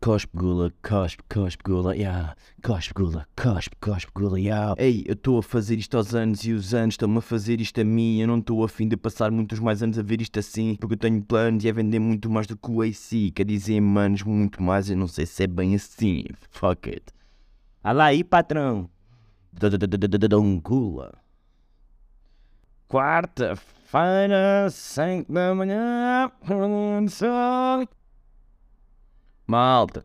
Cospe 0.00 0.38
gula, 0.38 0.72
cospe, 0.80 1.24
cospe 1.28 1.62
gula, 1.64 1.96
yeah. 1.96 2.36
Cospe 2.62 2.94
gula, 2.94 3.26
cospe, 3.36 3.74
cospe 3.80 4.12
gula, 4.14 4.38
yeah. 4.38 4.72
Ei, 4.78 5.04
eu 5.08 5.14
estou 5.14 5.38
a 5.38 5.42
fazer 5.42 5.76
isto 5.76 5.96
aos 5.96 6.14
anos 6.14 6.44
e 6.44 6.52
os 6.52 6.72
anos 6.72 6.94
estão-me 6.94 7.18
a 7.18 7.20
fazer 7.20 7.60
isto 7.60 7.80
a 7.80 7.84
mim. 7.84 8.20
Eu 8.20 8.28
não 8.28 8.38
estou 8.38 8.62
a 8.62 8.68
fim 8.68 8.86
de 8.86 8.96
passar 8.96 9.32
muitos 9.32 9.58
mais 9.58 9.82
anos 9.82 9.98
a 9.98 10.02
ver 10.02 10.20
isto 10.20 10.38
assim, 10.38 10.76
porque 10.76 10.94
eu 10.94 10.98
tenho 10.98 11.20
planos 11.20 11.64
e 11.64 11.68
é 11.68 11.72
vender 11.72 11.98
muito 11.98 12.30
mais 12.30 12.46
do 12.46 12.56
que 12.56 12.70
o 12.70 12.80
AC. 12.80 13.32
Quer 13.34 13.44
dizer, 13.44 13.80
manos, 13.80 14.22
muito 14.22 14.62
mais. 14.62 14.88
Eu 14.88 14.96
não 14.96 15.08
sei 15.08 15.26
se 15.26 15.42
é 15.42 15.46
bem 15.48 15.74
assim. 15.74 16.26
Fuck 16.48 16.88
it. 16.90 17.06
Alá 17.82 18.04
aí, 18.04 18.22
patrão. 18.22 18.88
Gula. 20.62 21.12
Quarta-feira, 22.88 24.70
5 24.70 25.32
da 25.32 25.54
manhã. 25.56 26.30
Malta. 29.48 30.04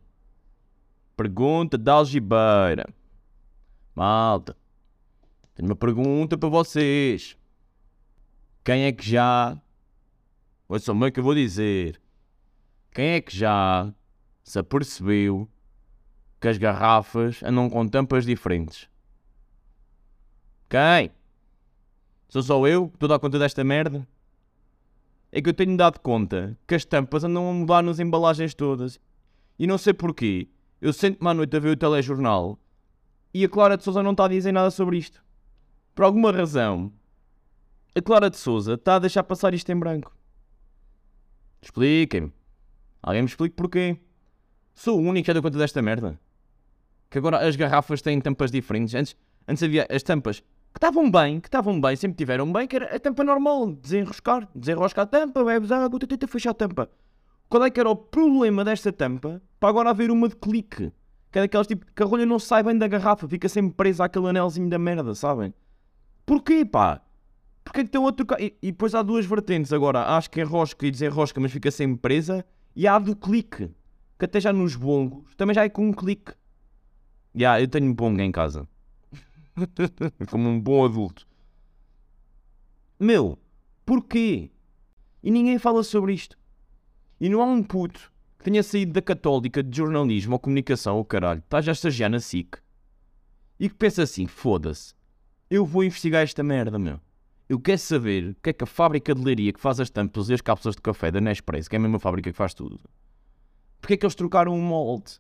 Pergunta 1.18 1.78
da 1.78 1.96
algibeira. 1.96 2.88
Malta. 3.94 4.56
Tenho 5.54 5.68
uma 5.68 5.76
pergunta 5.76 6.38
para 6.38 6.48
vocês. 6.48 7.38
Quem 8.64 8.86
é 8.86 8.94
que 8.94 9.06
já. 9.06 9.62
Ouçam 10.66 10.98
bem 10.98 11.10
o 11.10 11.12
que 11.12 11.20
eu 11.20 11.24
vou 11.26 11.36
dizer. 11.36 12.02
Quem 12.90 13.16
é 13.16 13.22
que 13.22 13.36
já 13.36 13.94
se 14.46 14.58
apercebeu 14.60 15.50
que 16.40 16.48
as 16.48 16.58
garrafas 16.58 17.44
andam 17.44 17.70
com 17.70 17.86
tampas 17.86 18.26
diferentes? 18.26 18.90
Quem? 20.70 21.12
Sou 22.30 22.42
só 22.42 22.66
eu 22.66 22.88
que 22.88 22.96
estou 22.96 23.08
a 23.08 23.10
dar 23.16 23.20
conta 23.20 23.38
desta 23.38 23.62
merda? 23.62 24.08
É 25.34 25.42
que 25.42 25.50
eu 25.50 25.54
tenho 25.54 25.76
dado 25.76 26.00
conta 26.00 26.58
que 26.66 26.76
as 26.76 26.86
tampas 26.86 27.26
andam 27.26 27.50
a 27.50 27.54
mudar 27.54 27.84
nas 27.84 28.00
embalagens 28.00 28.54
todas. 28.54 29.02
E 29.58 29.68
não 29.68 29.78
sei 29.78 29.94
porquê. 29.94 30.48
Eu 30.82 30.92
sento-me 30.92 31.30
à 31.30 31.34
noite 31.34 31.56
a 31.56 31.60
ver 31.60 31.70
o 31.70 31.78
telejornal 31.78 32.60
e 33.34 33.44
a 33.44 33.50
Clara 33.50 33.78
de 33.78 33.84
Souza 33.84 34.04
não 34.04 34.12
está 34.12 34.26
a 34.26 34.28
dizer 34.28 34.52
nada 34.52 34.70
sobre 34.70 34.98
isto. 34.98 35.24
Por 35.96 36.04
alguma 36.04 36.32
razão, 36.32 36.92
a 37.96 38.02
Clara 38.02 38.30
de 38.30 38.38
Souza 38.38 38.74
está 38.74 38.96
a 38.96 39.00
deixar 39.00 39.24
passar 39.24 39.54
isto 39.54 39.72
em 39.72 39.78
branco. 39.78 40.16
Expliquem-me. 41.62 42.34
Alguém 43.02 43.22
me 43.22 43.28
explique 43.28 43.56
porquê. 43.56 43.98
Sou 44.74 45.00
o 45.00 45.02
único 45.02 45.24
que 45.24 45.28
já 45.28 45.34
deu 45.34 45.42
conta 45.42 45.58
desta 45.58 45.82
merda. 45.82 46.20
Que 47.10 47.18
agora 47.18 47.48
as 47.48 47.56
garrafas 47.56 48.02
têm 48.02 48.20
tampas 48.20 48.52
diferentes. 48.52 48.94
Antes, 48.94 49.16
antes 49.48 49.64
havia 49.64 49.88
as 49.90 50.04
tampas 50.04 50.40
que 50.40 50.78
estavam 50.78 51.10
bem, 51.10 51.40
que 51.40 51.48
estavam 51.48 51.80
bem, 51.80 51.96
sempre 51.96 52.18
tiveram 52.18 52.52
bem, 52.52 52.68
que 52.68 52.76
era 52.76 52.96
a 52.96 53.00
tampa 53.00 53.24
normal, 53.24 53.72
desenroscar, 53.74 54.50
desenrosca 54.56 55.04
a 55.04 55.06
tampa, 55.06 55.44
bebes 55.44 55.72
água, 55.72 56.00
tenta 56.00 56.28
fechar 56.28 56.50
a 56.50 56.54
tampa. 56.56 56.90
Qual 57.54 57.64
é 57.64 57.70
que 57.70 57.80
era 57.80 57.88
o 57.88 57.96
problema 57.96 58.66
desta 58.66 58.92
tampa 58.92 59.40
para 59.60 59.70
agora 59.70 59.92
haver 59.92 60.10
uma 60.10 60.28
de 60.28 60.36
clique? 60.36 60.92
Que 61.32 61.38
é 61.38 61.42
daquelas 61.44 61.68
tipo 61.68 61.86
que 61.86 62.02
a 62.02 62.06
rolha 62.08 62.26
não 62.26 62.40
sai 62.40 62.64
bem 62.64 62.76
da 62.76 62.88
garrafa, 62.88 63.28
fica 63.28 63.48
sempre 63.48 63.76
presa 63.76 64.06
àquele 64.06 64.28
anelzinho 64.28 64.68
da 64.68 64.80
merda, 64.80 65.14
sabem? 65.14 65.54
Porquê, 66.26 66.66
pá? 66.66 67.00
Porquê 67.64 67.84
que 67.84 67.92
tem 67.92 68.02
outro. 68.02 68.26
E, 68.40 68.56
e 68.60 68.72
depois 68.72 68.96
há 68.96 69.04
duas 69.04 69.28
vertentes 69.28 69.72
agora. 69.72 70.18
Acho 70.18 70.32
que 70.32 70.42
enrosca 70.42 70.88
e 70.88 70.90
desenrosca, 70.90 71.40
mas 71.40 71.52
fica 71.52 71.70
sempre 71.70 71.98
presa. 71.98 72.44
E 72.76 72.88
há 72.88 72.96
a 72.96 73.00
do 73.00 73.16
clique, 73.16 73.70
que 74.18 74.26
até 74.26 74.42
já 74.42 74.52
nos 74.52 74.76
bongos 74.76 75.36
também 75.36 75.54
já 75.54 75.64
é 75.64 75.70
com 75.70 75.88
um 75.88 75.94
clique. 75.94 76.32
Já, 77.36 77.40
yeah, 77.40 77.62
eu 77.62 77.68
tenho 77.68 77.86
um 77.86 77.94
bongo 77.94 78.20
em 78.20 78.32
casa. 78.32 78.68
Como 80.32 80.50
um 80.50 80.60
bom 80.60 80.84
adulto. 80.84 81.28
Meu, 83.00 83.38
porquê? 83.86 84.50
E 85.22 85.30
ninguém 85.30 85.60
fala 85.60 85.84
sobre 85.84 86.14
isto. 86.14 86.36
E 87.20 87.30
não 87.30 87.42
há 87.42 87.46
um 87.46 87.64
puto 87.64 88.12
que 88.38 88.46
tenha 88.46 88.62
saído 88.62 88.94
da 88.94 89.02
católica 89.02 89.64
de 89.64 89.78
jornalismo 89.78 90.34
ou 90.34 90.40
comunicação 90.40 90.98
ou 90.98 91.06
caralho, 91.06 91.40
está 91.40 91.62
já 91.62 91.72
a 91.72 91.74
estagiar 91.74 92.10
na 92.10 92.20
SIC 92.20 92.58
e 93.60 93.70
que 93.70 93.76
pensa 93.76 94.04
assim: 94.04 94.28
foda-se, 94.28 94.94
eu 95.50 95.66
vou 95.66 95.84
investigar 95.84 96.24
esta 96.24 96.44
merda, 96.44 96.78
meu. 96.78 97.00
Eu 97.48 97.60
quero 97.60 97.78
saber 97.78 98.32
o 98.32 98.36
que 98.42 98.50
é 98.50 98.54
que 98.54 98.64
a 98.64 98.68
fábrica 98.68 99.14
de 99.14 99.22
leiria 99.22 99.54
que 99.54 99.60
faz 99.60 99.80
as 99.80 99.90
tampas 99.90 100.30
e 100.30 100.34
as 100.34 100.42
cápsulas 100.42 100.76
de 100.76 100.82
café 100.82 101.12
da 101.12 101.22
Nespresso, 101.22 101.70
que 101.70 101.76
é 101.76 101.80
a 101.80 101.82
mesma 101.82 102.00
fábrica 102.00 102.32
que 102.32 102.38
faz 102.38 102.54
tudo, 102.54 102.80
porque 103.80 103.94
é 103.94 103.98
que 103.98 104.06
eles 104.06 104.16
trocaram 104.16 104.54
um 104.54 104.62
molde? 104.62 105.20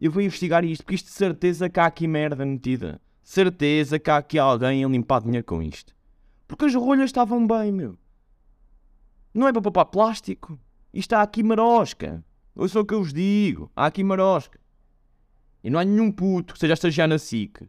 Eu 0.00 0.10
vou 0.10 0.22
investigar 0.22 0.64
isto, 0.64 0.82
porque 0.82 0.94
isto 0.94 1.06
de 1.06 1.12
certeza 1.12 1.68
que 1.68 1.80
há 1.80 1.86
aqui 1.86 2.06
merda 2.06 2.44
metida. 2.44 3.00
Certeza 3.22 3.98
que 3.98 4.10
há 4.10 4.18
aqui 4.18 4.38
alguém 4.38 4.84
a 4.84 4.88
limpar 4.88 5.22
dinheiro 5.22 5.44
com 5.44 5.62
isto. 5.62 5.94
Porque 6.46 6.66
as 6.66 6.74
rolhas 6.74 7.06
estavam 7.06 7.46
bem, 7.46 7.72
meu. 7.72 7.98
Não 9.34 9.48
é 9.48 9.52
para 9.52 9.62
papar 9.62 9.86
plástico. 9.86 10.58
Isto 10.96 11.12
há 11.12 11.20
aqui 11.20 11.42
marosca. 11.42 12.24
Ouçam 12.54 12.80
o 12.80 12.86
que 12.86 12.94
eu 12.94 13.02
vos 13.02 13.12
digo. 13.12 13.70
Há 13.76 13.84
aqui 13.84 14.02
marosca. 14.02 14.58
E 15.62 15.68
não 15.68 15.78
há 15.78 15.84
nenhum 15.84 16.10
puto 16.10 16.54
que 16.54 16.58
seja 16.58 16.72
a 16.72 16.74
estagiar 16.74 17.06
na 17.06 17.18
SIC. 17.18 17.68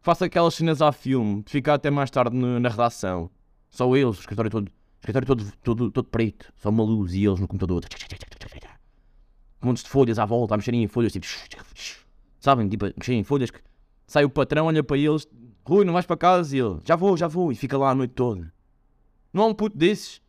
Faça 0.00 0.26
aquelas 0.26 0.54
cenas 0.54 0.80
à 0.80 0.92
filme, 0.92 1.42
de 1.42 1.50
ficar 1.50 1.74
até 1.74 1.90
mais 1.90 2.08
tarde 2.08 2.36
na, 2.36 2.68
redação. 2.68 3.28
Só 3.68 3.96
eles, 3.96 4.18
o 4.18 4.20
escritório 4.20 4.48
todo, 4.48 4.68
o 4.68 4.72
escritório 5.00 5.26
todo, 5.26 5.52
todo, 5.60 5.90
todo 5.90 6.08
preto. 6.08 6.52
Só 6.56 6.68
uma 6.68 6.84
luz 6.84 7.14
e 7.14 7.24
eles 7.24 7.40
no 7.40 7.48
computador. 7.48 7.84
Montes 9.60 9.82
de 9.82 9.90
folhas 9.90 10.16
à 10.16 10.24
volta, 10.24 10.54
a 10.54 10.56
mexerem 10.56 10.84
em 10.84 10.86
folhas, 10.86 11.12
tipo. 11.12 11.26
Sabem, 12.38 12.68
tipo, 12.68 12.86
a 12.86 12.92
mexerem 12.96 13.22
em 13.22 13.24
folhas. 13.24 13.50
Que 13.50 13.60
sai 14.06 14.24
o 14.24 14.30
patrão, 14.30 14.66
olha 14.66 14.84
para 14.84 14.96
eles. 14.96 15.26
Rui, 15.64 15.84
não 15.84 15.94
vais 15.94 16.06
para 16.06 16.16
casa? 16.16 16.56
E 16.56 16.60
ele, 16.60 16.78
já 16.84 16.94
vou, 16.94 17.16
já 17.16 17.26
vou. 17.26 17.50
E 17.50 17.56
fica 17.56 17.76
lá 17.76 17.90
a 17.90 17.94
noite 17.94 18.14
toda. 18.14 18.52
Não 19.32 19.42
há 19.42 19.46
um 19.46 19.54
puto 19.54 19.76
desses 19.76 20.22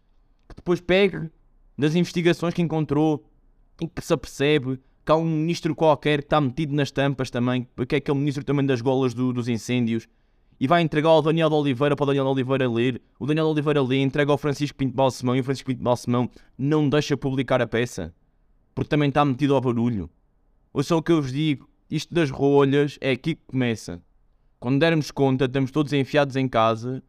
que 0.49 0.55
depois 0.55 0.81
pega 0.81 1.31
das 1.77 1.95
investigações 1.95 2.53
que 2.53 2.61
encontrou 2.61 3.23
e 3.81 3.87
que 3.87 4.03
se 4.03 4.13
apercebe 4.13 4.79
que 5.05 5.11
há 5.11 5.15
um 5.15 5.23
ministro 5.23 5.73
qualquer 5.73 6.19
que 6.19 6.25
está 6.25 6.41
metido 6.41 6.73
nas 6.73 6.91
tampas 6.91 7.29
também, 7.29 7.65
que 7.87 7.95
é 7.95 7.97
aquele 7.99 8.17
ministro 8.17 8.43
também 8.43 8.65
das 8.65 8.81
golas 8.81 9.13
do, 9.13 9.31
dos 9.31 9.47
incêndios, 9.47 10.07
e 10.59 10.67
vai 10.67 10.81
entregar 10.81 11.09
ao 11.09 11.21
Daniel 11.21 11.49
de 11.49 11.55
Oliveira 11.55 11.95
para 11.95 12.03
o 12.03 12.07
Daniel 12.07 12.25
de 12.25 12.31
Oliveira 12.31 12.69
ler. 12.69 13.01
O 13.19 13.25
Daniel 13.25 13.45
de 13.45 13.51
Oliveira 13.51 13.81
lê, 13.81 14.01
entrega 14.01 14.31
ao 14.31 14.37
Francisco 14.37 14.77
Pinto 14.77 14.95
Balsemão 14.95 15.35
e 15.35 15.39
o 15.39 15.43
Francisco 15.43 15.67
Pinto 15.67 15.83
Balsemão 15.83 16.29
não 16.57 16.89
deixa 16.89 17.15
publicar 17.15 17.61
a 17.61 17.67
peça, 17.67 18.13
porque 18.73 18.89
também 18.89 19.07
está 19.07 19.23
metido 19.23 19.55
ao 19.55 19.61
barulho. 19.61 20.09
Ou 20.73 20.83
só 20.83 20.97
o 20.97 21.01
que 21.01 21.11
eu 21.11 21.21
vos 21.21 21.31
digo, 21.31 21.69
isto 21.89 22.13
das 22.13 22.29
rolhas 22.29 22.97
é 22.99 23.11
aqui 23.11 23.35
que 23.35 23.41
começa. 23.47 24.01
Quando 24.59 24.79
dermos 24.79 25.11
conta, 25.11 25.45
estamos 25.45 25.71
todos 25.71 25.93
enfiados 25.93 26.35
em 26.35 26.49
casa. 26.49 27.01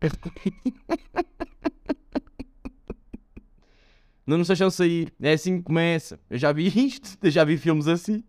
Não 4.26 4.38
nos 4.38 4.48
deixam 4.48 4.70
sair. 4.70 5.12
É 5.20 5.32
assim 5.32 5.58
que 5.58 5.64
começa. 5.64 6.18
Eu 6.30 6.38
já 6.38 6.52
vi 6.52 6.66
isto. 6.66 7.18
Eu 7.22 7.30
já 7.30 7.44
vi 7.44 7.56
filmes 7.56 7.88
assim. 7.88 8.24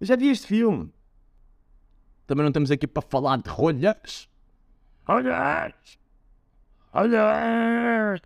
Eu 0.00 0.06
já 0.06 0.16
vi 0.16 0.28
este 0.28 0.46
filme. 0.46 0.90
Também 2.26 2.42
não 2.42 2.50
estamos 2.50 2.70
aqui 2.70 2.86
para 2.86 3.02
falar 3.02 3.38
de 3.38 3.48
rolhas. 3.48 4.28
Rolhas! 5.06 5.98
Rolhas! 6.92 8.20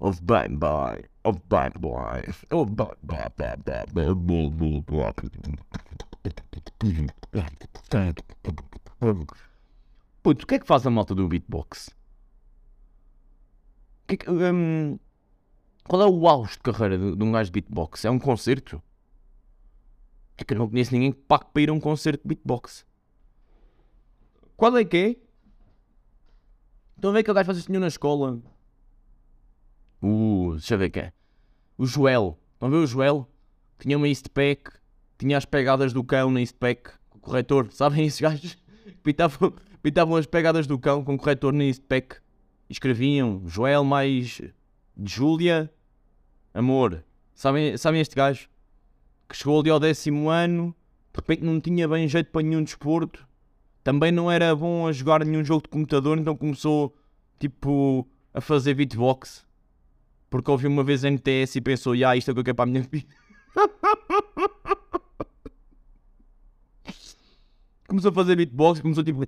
Of 0.00 0.20
bem, 0.22 0.56
boy. 0.56 1.04
Of 1.24 1.40
bem, 1.48 1.70
boy. 1.78 2.22
Of 2.50 2.70
bem, 2.72 2.96
boy. 3.06 3.54
Puto, 10.22 10.44
o 10.44 10.46
que 10.46 10.54
é 10.56 10.58
que 10.58 10.66
faz 10.66 10.86
a 10.86 10.90
malta 10.90 11.14
do 11.14 11.28
beatbox? 11.28 11.90
Que, 14.06 14.18
um, 14.30 14.98
qual 15.84 16.02
é 16.02 16.06
o 16.06 16.28
auge 16.28 16.52
de 16.52 16.58
carreira 16.60 16.98
de, 16.98 17.16
de, 17.16 17.24
um 17.24 17.32
gajo 17.32 17.50
de 17.50 17.60
beatbox? 17.60 18.04
É 18.04 18.10
um 18.10 18.18
concerto? 18.18 18.82
É 20.36 20.44
que 20.44 20.52
eu 20.52 20.58
não 20.58 20.68
conheço 20.68 20.92
ninguém 20.92 21.12
que 21.12 21.20
pague 21.20 21.46
para 21.52 21.62
ir 21.62 21.70
a 21.70 21.72
um 21.72 21.80
concerto 21.80 22.22
de 22.22 22.28
beatbox. 22.28 22.84
Qual 24.56 24.76
é 24.76 24.84
que 24.84 24.96
é? 24.96 25.16
Estão 26.96 27.10
a 27.10 27.14
ver 27.14 27.22
que 27.22 27.30
o 27.30 27.34
gajo 27.34 27.46
faz 27.46 27.58
isso 27.58 27.72
na 27.72 27.86
escola? 27.86 28.40
Uh, 30.02 30.52
deixa 30.52 30.74
eu 30.74 30.78
ver 30.78 30.90
quem 30.90 31.02
é. 31.04 31.12
O 31.78 31.86
Joel. 31.86 32.38
Estão 32.54 32.68
a 32.68 32.70
ver 32.70 32.76
o 32.78 32.86
Joel? 32.86 33.28
Tinha 33.78 33.96
uma 33.96 34.08
Eastpack. 34.08 34.70
Tinha 35.18 35.38
as 35.38 35.44
pegadas 35.44 35.92
do 35.92 36.04
cão 36.04 36.30
na 36.30 36.40
Eastpack. 36.40 36.90
Com 37.08 37.18
o 37.18 37.20
corretor. 37.20 37.72
Sabem 37.72 38.06
esses 38.06 38.20
gajos? 38.20 38.56
Pitavam, 39.02 39.52
pitavam 39.82 40.16
as 40.16 40.26
pegadas 40.26 40.66
do 40.66 40.78
cão 40.78 41.04
com 41.04 41.14
o 41.14 41.18
corretor 41.18 41.52
na 41.52 41.64
Eastpack 41.64 42.23
escreviam 42.74 43.42
Joel 43.46 43.84
mais 43.84 44.40
Júlia, 45.02 45.70
amor. 46.52 47.04
Sabem, 47.34 47.76
sabem 47.76 48.00
este 48.00 48.14
gajo? 48.14 48.48
Que 49.28 49.36
chegou 49.36 49.60
ali 49.60 49.70
ao 49.70 49.80
décimo 49.80 50.28
ano, 50.28 50.74
de 51.12 51.20
repente 51.20 51.42
não 51.42 51.60
tinha 51.60 51.88
bem 51.88 52.06
jeito 52.08 52.30
para 52.30 52.42
nenhum 52.42 52.62
desporto, 52.62 53.26
também 53.82 54.12
não 54.12 54.30
era 54.30 54.54
bom 54.54 54.86
a 54.86 54.92
jogar 54.92 55.24
nenhum 55.24 55.44
jogo 55.44 55.62
de 55.62 55.68
computador, 55.68 56.18
então 56.18 56.36
começou 56.36 56.94
tipo 57.38 58.06
a 58.32 58.40
fazer 58.40 58.74
beatbox. 58.74 59.44
Porque 60.28 60.50
ouviu 60.50 60.68
uma 60.68 60.82
vez 60.82 61.04
NTS 61.04 61.56
e 61.56 61.60
pensou, 61.60 61.92
ah, 62.06 62.16
isto 62.16 62.28
é 62.28 62.32
o 62.32 62.34
que 62.34 62.40
eu 62.40 62.44
quero 62.44 62.56
para 62.56 62.64
a 62.64 62.66
minha 62.66 62.82
vida. 62.82 63.06
começou 67.86 68.10
a 68.10 68.14
fazer 68.14 68.36
beatbox, 68.36 68.80
começou 68.80 69.04
tipo. 69.04 69.24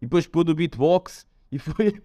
E 0.00 0.06
depois 0.06 0.26
pôs 0.26 0.46
o 0.48 0.54
beatbox 0.54 1.26
E 1.50 1.58
foi. 1.58 2.02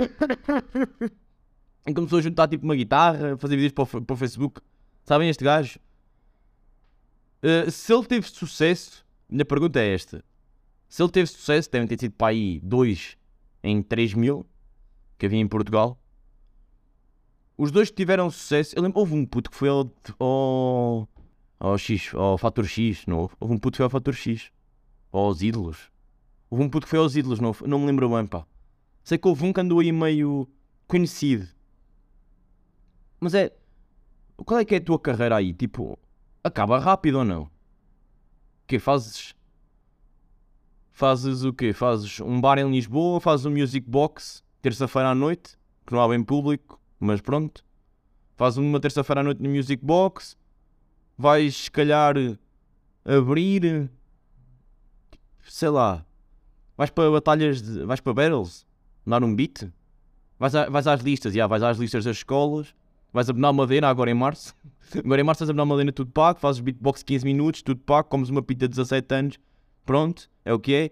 e 1.86 1.94
começou 1.94 2.18
a 2.18 2.22
juntar 2.22 2.48
tipo 2.48 2.64
uma 2.64 2.74
guitarra, 2.74 3.36
fazer 3.36 3.56
vídeos 3.56 3.72
para 3.72 3.98
o, 3.98 4.02
para 4.02 4.14
o 4.14 4.16
Facebook. 4.16 4.60
Sabem 5.04 5.28
este 5.28 5.44
gajo? 5.44 5.78
Uh, 7.42 7.70
se 7.70 7.92
ele 7.92 8.04
teve 8.06 8.26
sucesso, 8.28 9.04
minha 9.28 9.44
pergunta 9.44 9.80
é 9.80 9.94
esta: 9.94 10.24
se 10.88 11.02
ele 11.02 11.10
teve 11.10 11.26
sucesso, 11.26 11.70
devem 11.70 11.86
ter 11.88 11.98
sido 11.98 12.12
para 12.12 12.28
aí 12.28 12.60
2 12.60 13.16
em 13.62 13.82
3 13.82 14.14
mil 14.14 14.46
que 15.18 15.26
havia 15.26 15.38
em 15.38 15.48
Portugal. 15.48 15.98
Os 17.56 17.70
dois 17.70 17.90
que 17.90 17.96
tiveram 17.96 18.30
sucesso, 18.30 18.74
eu 18.74 18.82
lembro, 18.82 18.98
houve 18.98 19.14
um 19.14 19.26
puto 19.26 19.50
que 19.50 19.56
foi 19.56 19.68
ao, 19.68 19.92
ao, 20.18 21.06
ao 21.60 21.76
X, 21.76 22.14
ao 22.14 22.38
Fator 22.38 22.64
X, 22.64 23.04
não 23.06 23.18
houve? 23.18 23.34
Houve 23.38 23.54
um 23.54 23.58
puto 23.58 23.74
que 23.74 23.76
foi 23.76 23.84
ao 23.84 23.90
Fator 23.90 24.14
X, 24.14 24.50
ou 25.12 25.26
aos 25.26 25.42
ídolos. 25.42 25.90
Houve 26.48 26.64
um 26.64 26.70
puto 26.70 26.86
que 26.86 26.90
foi 26.90 26.98
aos 26.98 27.14
ídolos, 27.14 27.38
não, 27.38 27.54
não 27.66 27.78
me 27.78 27.86
lembro 27.86 28.08
bem, 28.08 28.26
pá. 28.26 28.46
Sei 29.04 29.18
que 29.18 29.28
houve 29.28 29.44
um 29.44 29.52
que 29.52 29.60
andou 29.60 29.78
aí 29.78 29.92
meio 29.92 30.48
conhecido. 30.88 31.46
Mas 33.20 33.34
é. 33.34 33.52
Qual 34.38 34.58
é 34.58 34.64
que 34.64 34.74
é 34.74 34.78
a 34.78 34.80
tua 34.80 34.98
carreira 34.98 35.36
aí? 35.36 35.52
Tipo, 35.52 35.98
acaba 36.42 36.78
rápido 36.78 37.18
ou 37.18 37.24
não? 37.24 37.50
Que 38.66 38.78
fazes. 38.78 39.34
Fazes 40.90 41.44
o 41.44 41.52
quê? 41.52 41.72
Fazes 41.74 42.20
um 42.20 42.40
bar 42.40 42.58
em 42.58 42.70
Lisboa, 42.70 43.20
fazes 43.20 43.44
um 43.44 43.50
music 43.50 43.88
box, 43.88 44.42
terça-feira 44.62 45.10
à 45.10 45.14
noite, 45.14 45.58
que 45.86 45.92
não 45.92 46.02
há 46.02 46.08
bem 46.08 46.22
público, 46.22 46.80
mas 46.98 47.20
pronto. 47.20 47.64
Fazes 48.36 48.58
uma 48.58 48.80
terça-feira 48.80 49.20
à 49.20 49.24
noite 49.24 49.42
no 49.42 49.50
music 49.50 49.84
box, 49.84 50.36
vais 51.20 51.54
se 51.54 51.70
calhar 51.70 52.14
abrir. 53.04 53.90
Sei 55.42 55.68
lá. 55.68 56.04
Vais 56.76 56.90
para 56.90 57.10
batalhas 57.10 57.60
de. 57.60 57.84
vais 57.84 58.00
para 58.00 58.14
battles, 58.14 58.66
dar 59.06 59.22
um 59.22 59.34
beat. 59.34 59.70
Vais, 60.38 60.54
a- 60.54 60.70
vais 60.70 60.86
às 60.86 61.02
listas, 61.02 61.34
já, 61.34 61.46
vais 61.46 61.62
às 61.62 61.76
listas 61.76 62.04
das 62.04 62.16
escolas, 62.16 62.74
vais 63.12 63.28
a 63.28 63.32
Benal 63.34 63.52
Madeira 63.52 63.88
agora 63.88 64.10
em 64.10 64.14
março. 64.14 64.54
Agora 65.04 65.20
em 65.20 65.24
março 65.24 65.40
vais 65.40 65.50
a 65.50 65.52
Benal 65.52 65.66
Madeira 65.66 65.92
tudo 65.92 66.10
pago, 66.10 66.40
fazes 66.40 66.60
beatbox 66.60 67.02
15 67.02 67.24
minutos, 67.26 67.62
tudo 67.62 67.80
pago, 67.82 68.08
comes 68.08 68.30
uma 68.30 68.42
pita 68.42 68.66
de 68.66 68.70
17 68.74 69.14
anos, 69.14 69.38
pronto, 69.84 70.28
é 70.44 70.52
o 70.54 70.58
que 70.58 70.74
é. 70.74 70.90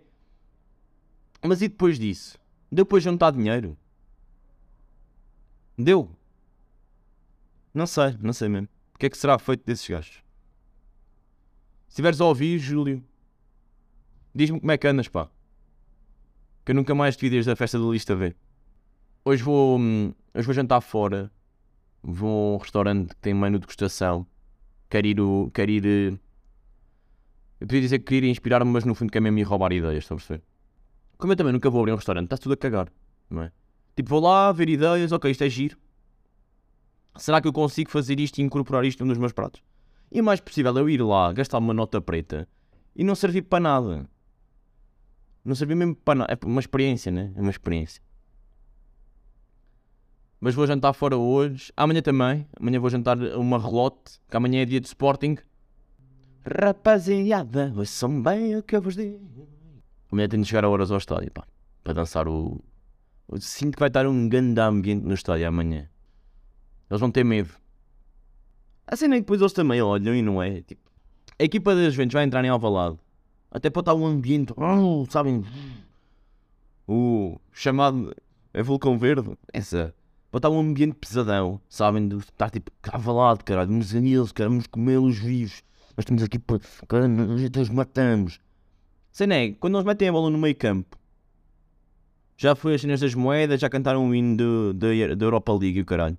Mas 1.42 1.62
e 1.62 1.68
depois 1.68 1.98
disso? 1.98 2.38
Para 2.86 3.00
juntar 3.00 3.30
dinheiro? 3.32 3.76
Deu? 5.78 6.10
Não 7.72 7.86
sei, 7.86 8.16
não 8.20 8.32
sei 8.34 8.48
mesmo. 8.48 8.68
O 8.98 9.00
que 9.00 9.06
é 9.06 9.10
que 9.10 9.16
será 9.16 9.38
feito 9.38 9.64
desses 9.64 9.88
gajos? 9.88 10.24
Se 11.86 11.90
estiveres 11.90 12.20
a 12.20 12.24
ouvir, 12.24 12.58
Júlio, 12.58 13.00
diz-me 14.34 14.58
como 14.58 14.72
é 14.72 14.76
que 14.76 14.88
andas, 14.88 15.06
pá. 15.06 15.30
Que 16.64 16.72
eu 16.72 16.74
nunca 16.74 16.96
mais 16.96 17.16
te 17.16 17.20
vi 17.20 17.30
desde 17.30 17.48
a 17.48 17.54
festa 17.54 17.78
do 17.78 17.92
Lista 17.92 18.16
V. 18.16 18.34
Hoje 19.24 19.40
vou, 19.40 19.78
hum, 19.78 20.12
hoje 20.34 20.44
vou 20.44 20.52
jantar 20.52 20.80
fora. 20.80 21.30
Vou 22.02 22.54
a 22.54 22.56
um 22.56 22.58
restaurante 22.58 23.10
que 23.10 23.20
tem 23.20 23.32
menu 23.32 23.58
de 23.58 23.60
degustação. 23.60 24.26
Quero 24.90 25.06
ir. 25.06 25.16
Quero 25.54 25.70
ir 25.70 25.86
eh, 25.86 26.18
eu 27.60 27.68
podia 27.68 27.80
dizer 27.80 28.00
que 28.00 28.06
queria 28.06 28.30
inspirar-me, 28.30 28.68
mas 28.68 28.84
no 28.84 28.96
fundo 28.96 29.12
quer 29.12 29.20
mesmo 29.20 29.38
ir 29.38 29.44
roubar 29.44 29.72
ideias, 29.72 30.02
estão 30.02 30.16
a 30.16 30.18
perceber? 30.18 30.42
Como 31.16 31.32
eu 31.32 31.36
também 31.36 31.52
nunca 31.52 31.70
vou 31.70 31.82
abrir 31.82 31.92
um 31.92 31.96
restaurante, 31.96 32.24
está 32.24 32.36
tudo 32.36 32.54
a 32.54 32.56
cagar, 32.56 32.88
não 33.30 33.44
é? 33.44 33.52
Tipo, 33.94 34.10
vou 34.10 34.20
lá 34.20 34.50
ver 34.50 34.68
ideias, 34.68 35.12
ok, 35.12 35.30
isto 35.30 35.44
é 35.44 35.48
giro. 35.48 35.78
Será 37.18 37.40
que 37.40 37.48
eu 37.48 37.52
consigo 37.52 37.90
fazer 37.90 38.20
isto 38.20 38.38
e 38.38 38.42
incorporar 38.42 38.84
isto 38.84 39.04
num 39.04 39.08
dos 39.08 39.18
meus 39.18 39.32
pratos? 39.32 39.60
E 40.10 40.22
mais 40.22 40.40
possível 40.40 40.74
eu 40.78 40.88
ir 40.88 41.02
lá, 41.02 41.32
gastar 41.32 41.58
uma 41.58 41.74
nota 41.74 42.00
preta 42.00 42.48
e 42.94 43.02
não 43.02 43.14
servir 43.14 43.42
para 43.42 43.60
nada. 43.60 44.08
Não 45.44 45.54
servir 45.54 45.74
mesmo 45.74 45.96
para 45.96 46.20
nada. 46.20 46.32
É 46.32 46.46
uma 46.46 46.60
experiência, 46.60 47.10
né? 47.10 47.32
É 47.34 47.40
uma 47.40 47.50
experiência. 47.50 48.00
Mas 50.40 50.54
vou 50.54 50.66
jantar 50.66 50.92
fora 50.92 51.16
hoje. 51.16 51.72
Amanhã 51.76 52.00
também. 52.00 52.46
Amanhã 52.58 52.78
vou 52.78 52.88
jantar 52.88 53.18
uma 53.18 53.58
relote, 53.58 54.20
que 54.30 54.36
amanhã 54.36 54.62
é 54.62 54.64
dia 54.64 54.80
de 54.80 54.86
Sporting. 54.86 55.36
Rapaziada, 56.44 57.72
ouçam 57.76 58.22
bem 58.22 58.56
o 58.56 58.62
que 58.62 58.76
eu 58.76 58.80
vos 58.80 58.94
digo. 58.94 59.48
Amanhã 60.10 60.28
tenho 60.28 60.42
de 60.42 60.48
chegar 60.48 60.64
a 60.64 60.68
horas 60.68 60.90
ao 60.90 60.98
estádio, 60.98 61.32
pá. 61.32 61.44
Para 61.82 61.94
dançar 61.94 62.28
o... 62.28 62.62
Eu 63.28 63.40
sinto 63.40 63.74
que 63.74 63.80
vai 63.80 63.88
estar 63.88 64.06
um 64.06 64.28
grande 64.28 64.60
ambiente 64.60 65.04
no 65.04 65.14
estádio 65.14 65.48
amanhã. 65.48 65.88
Eles 66.90 67.00
vão 67.00 67.10
ter 67.10 67.24
medo. 67.24 67.50
A 68.86 68.96
cena 68.96 69.14
é 69.14 69.18
que 69.18 69.22
depois 69.22 69.40
eles 69.40 69.52
também 69.52 69.82
olham 69.82 70.14
e 70.14 70.22
não 70.22 70.42
é. 70.42 70.62
Tipo, 70.62 70.80
a 71.38 71.44
equipa 71.44 71.74
das 71.74 71.92
Juventus 71.92 72.14
vai 72.14 72.24
entrar 72.24 72.44
em 72.44 72.48
Alvalade. 72.48 72.98
Até 73.50 73.70
pode 73.70 73.82
estar 73.82 73.94
um 73.94 74.06
ambiente, 74.06 74.52
oh, 74.56 75.06
sabem, 75.08 75.44
o 76.86 77.38
chamado 77.52 78.14
é 78.52 78.62
vulcão 78.62 78.98
verde. 78.98 79.36
Essa. 79.52 79.94
Pode 80.30 80.40
estar 80.40 80.50
um 80.50 80.60
ambiente 80.60 80.94
pesadão, 80.94 81.60
sabem, 81.68 82.08
de 82.08 82.16
estar 82.16 82.50
tipo 82.50 82.70
Alvalade, 82.90 83.44
caralho, 83.44 83.68
vamos 83.68 83.94
a 83.94 83.98
eles, 83.98 84.32
vamos 84.36 84.66
comê-los 84.66 85.18
vivos. 85.18 85.62
Nós 85.96 86.04
estamos 86.04 86.22
aqui 86.22 86.38
para, 86.38 86.60
cara, 86.86 87.08
nós 87.08 87.44
até 87.44 87.60
os 87.60 87.70
matamos. 87.70 88.40
Cena 89.10 89.34
é, 89.34 89.52
quando 89.52 89.76
eles 89.76 89.86
metem 89.86 90.08
a 90.08 90.12
bola 90.12 90.30
no 90.30 90.38
meio 90.38 90.54
campo, 90.54 90.98
já 92.36 92.54
foi 92.54 92.74
as 92.74 92.80
cenas 92.80 93.00
das 93.00 93.14
moedas, 93.14 93.60
já 93.60 93.68
cantaram 93.68 94.08
o 94.08 94.14
hino 94.14 94.72
da 94.72 94.86
Europa 95.24 95.52
League, 95.52 95.80
o 95.80 95.84
caralho. 95.84 96.16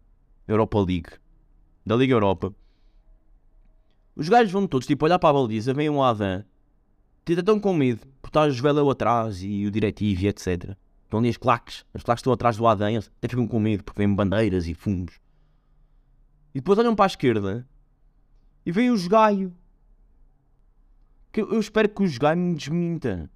Europa 0.50 0.80
League. 0.80 1.10
Da 1.86 1.96
Liga 1.96 2.14
Europa. 2.14 2.54
Os 4.16 4.28
gajos 4.28 4.52
vão 4.52 4.68
todos, 4.68 4.88
tipo, 4.88 5.06
olhar 5.06 5.20
para 5.20 5.30
a 5.30 5.34
baliza, 5.34 5.74
vem 5.74 5.90
um 5.90 6.02
Adam, 6.02 6.44
tipo, 7.24 7.40
estão 7.40 7.60
com 7.60 7.72
medo, 7.74 8.02
porque 8.20 8.30
está 8.30 8.42
a 8.42 8.50
Jovelão 8.50 8.90
atrás 8.90 9.44
e 9.44 9.66
o 9.66 9.72
diretivo 9.72 10.24
e 10.24 10.28
etc. 10.28 10.76
Estão 11.04 11.20
ali 11.20 11.30
as 11.30 11.38
claques, 11.38 11.86
as 11.94 12.04
claques 12.04 12.22
estão 12.22 12.34
atrás 12.34 12.58
do 12.58 12.66
Adam, 12.66 12.98
até 12.98 13.28
ficam 13.28 13.48
com 13.48 13.60
medo, 13.60 13.84
porque 13.84 14.00
vêm 14.00 14.14
bandeiras 14.14 14.68
e 14.68 14.74
fumos. 14.74 15.20
E 16.54 16.60
depois 16.60 16.80
olham 16.80 16.96
para 16.96 17.06
a 17.06 17.08
esquerda 17.08 17.68
e 18.66 18.72
vem 18.72 18.90
os 18.90 19.08
gaio. 19.08 19.56
Que 21.32 21.42
eu 21.42 21.54
eu 21.54 21.60
espero 21.60 21.88
que 21.88 22.02
os 22.02 22.18
gaio 22.18 22.38
me 22.38 22.56
desminta. 22.56 23.30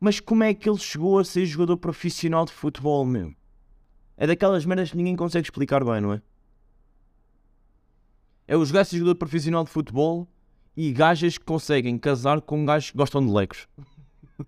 Mas 0.00 0.20
como 0.20 0.42
é 0.42 0.54
que 0.54 0.68
ele 0.68 0.78
chegou 0.78 1.18
a 1.18 1.24
ser 1.24 1.44
jogador 1.44 1.76
profissional 1.76 2.46
de 2.46 2.52
futebol, 2.52 3.04
meu? 3.04 3.34
É 4.16 4.26
daquelas 4.26 4.64
merdas 4.64 4.90
que 4.90 4.96
ninguém 4.96 5.16
consegue 5.16 5.46
explicar 5.46 5.84
bem, 5.84 6.00
não 6.00 6.12
é? 6.12 6.22
É 8.46 8.56
os 8.56 8.70
gajos 8.70 8.92
jogador 8.92 9.16
profissional 9.16 9.64
de 9.64 9.70
futebol 9.70 10.28
e 10.76 10.92
gajas 10.92 11.38
que 11.38 11.44
conseguem 11.44 11.98
casar 11.98 12.40
com 12.40 12.64
gajos 12.64 12.90
que 12.90 12.96
gostam 12.96 13.24
de 13.24 13.32
legos. 13.32 13.66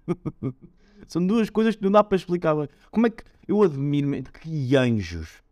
São 1.06 1.24
duas 1.24 1.48
coisas 1.48 1.76
que 1.76 1.82
não 1.82 1.90
dá 1.90 2.04
para 2.04 2.16
explicar 2.16 2.54
bem. 2.54 2.68
Como 2.90 3.06
é 3.06 3.10
que 3.10 3.24
eu 3.48 3.62
admiro 3.62 4.22
que 4.40 4.76
anjos, 4.76 5.42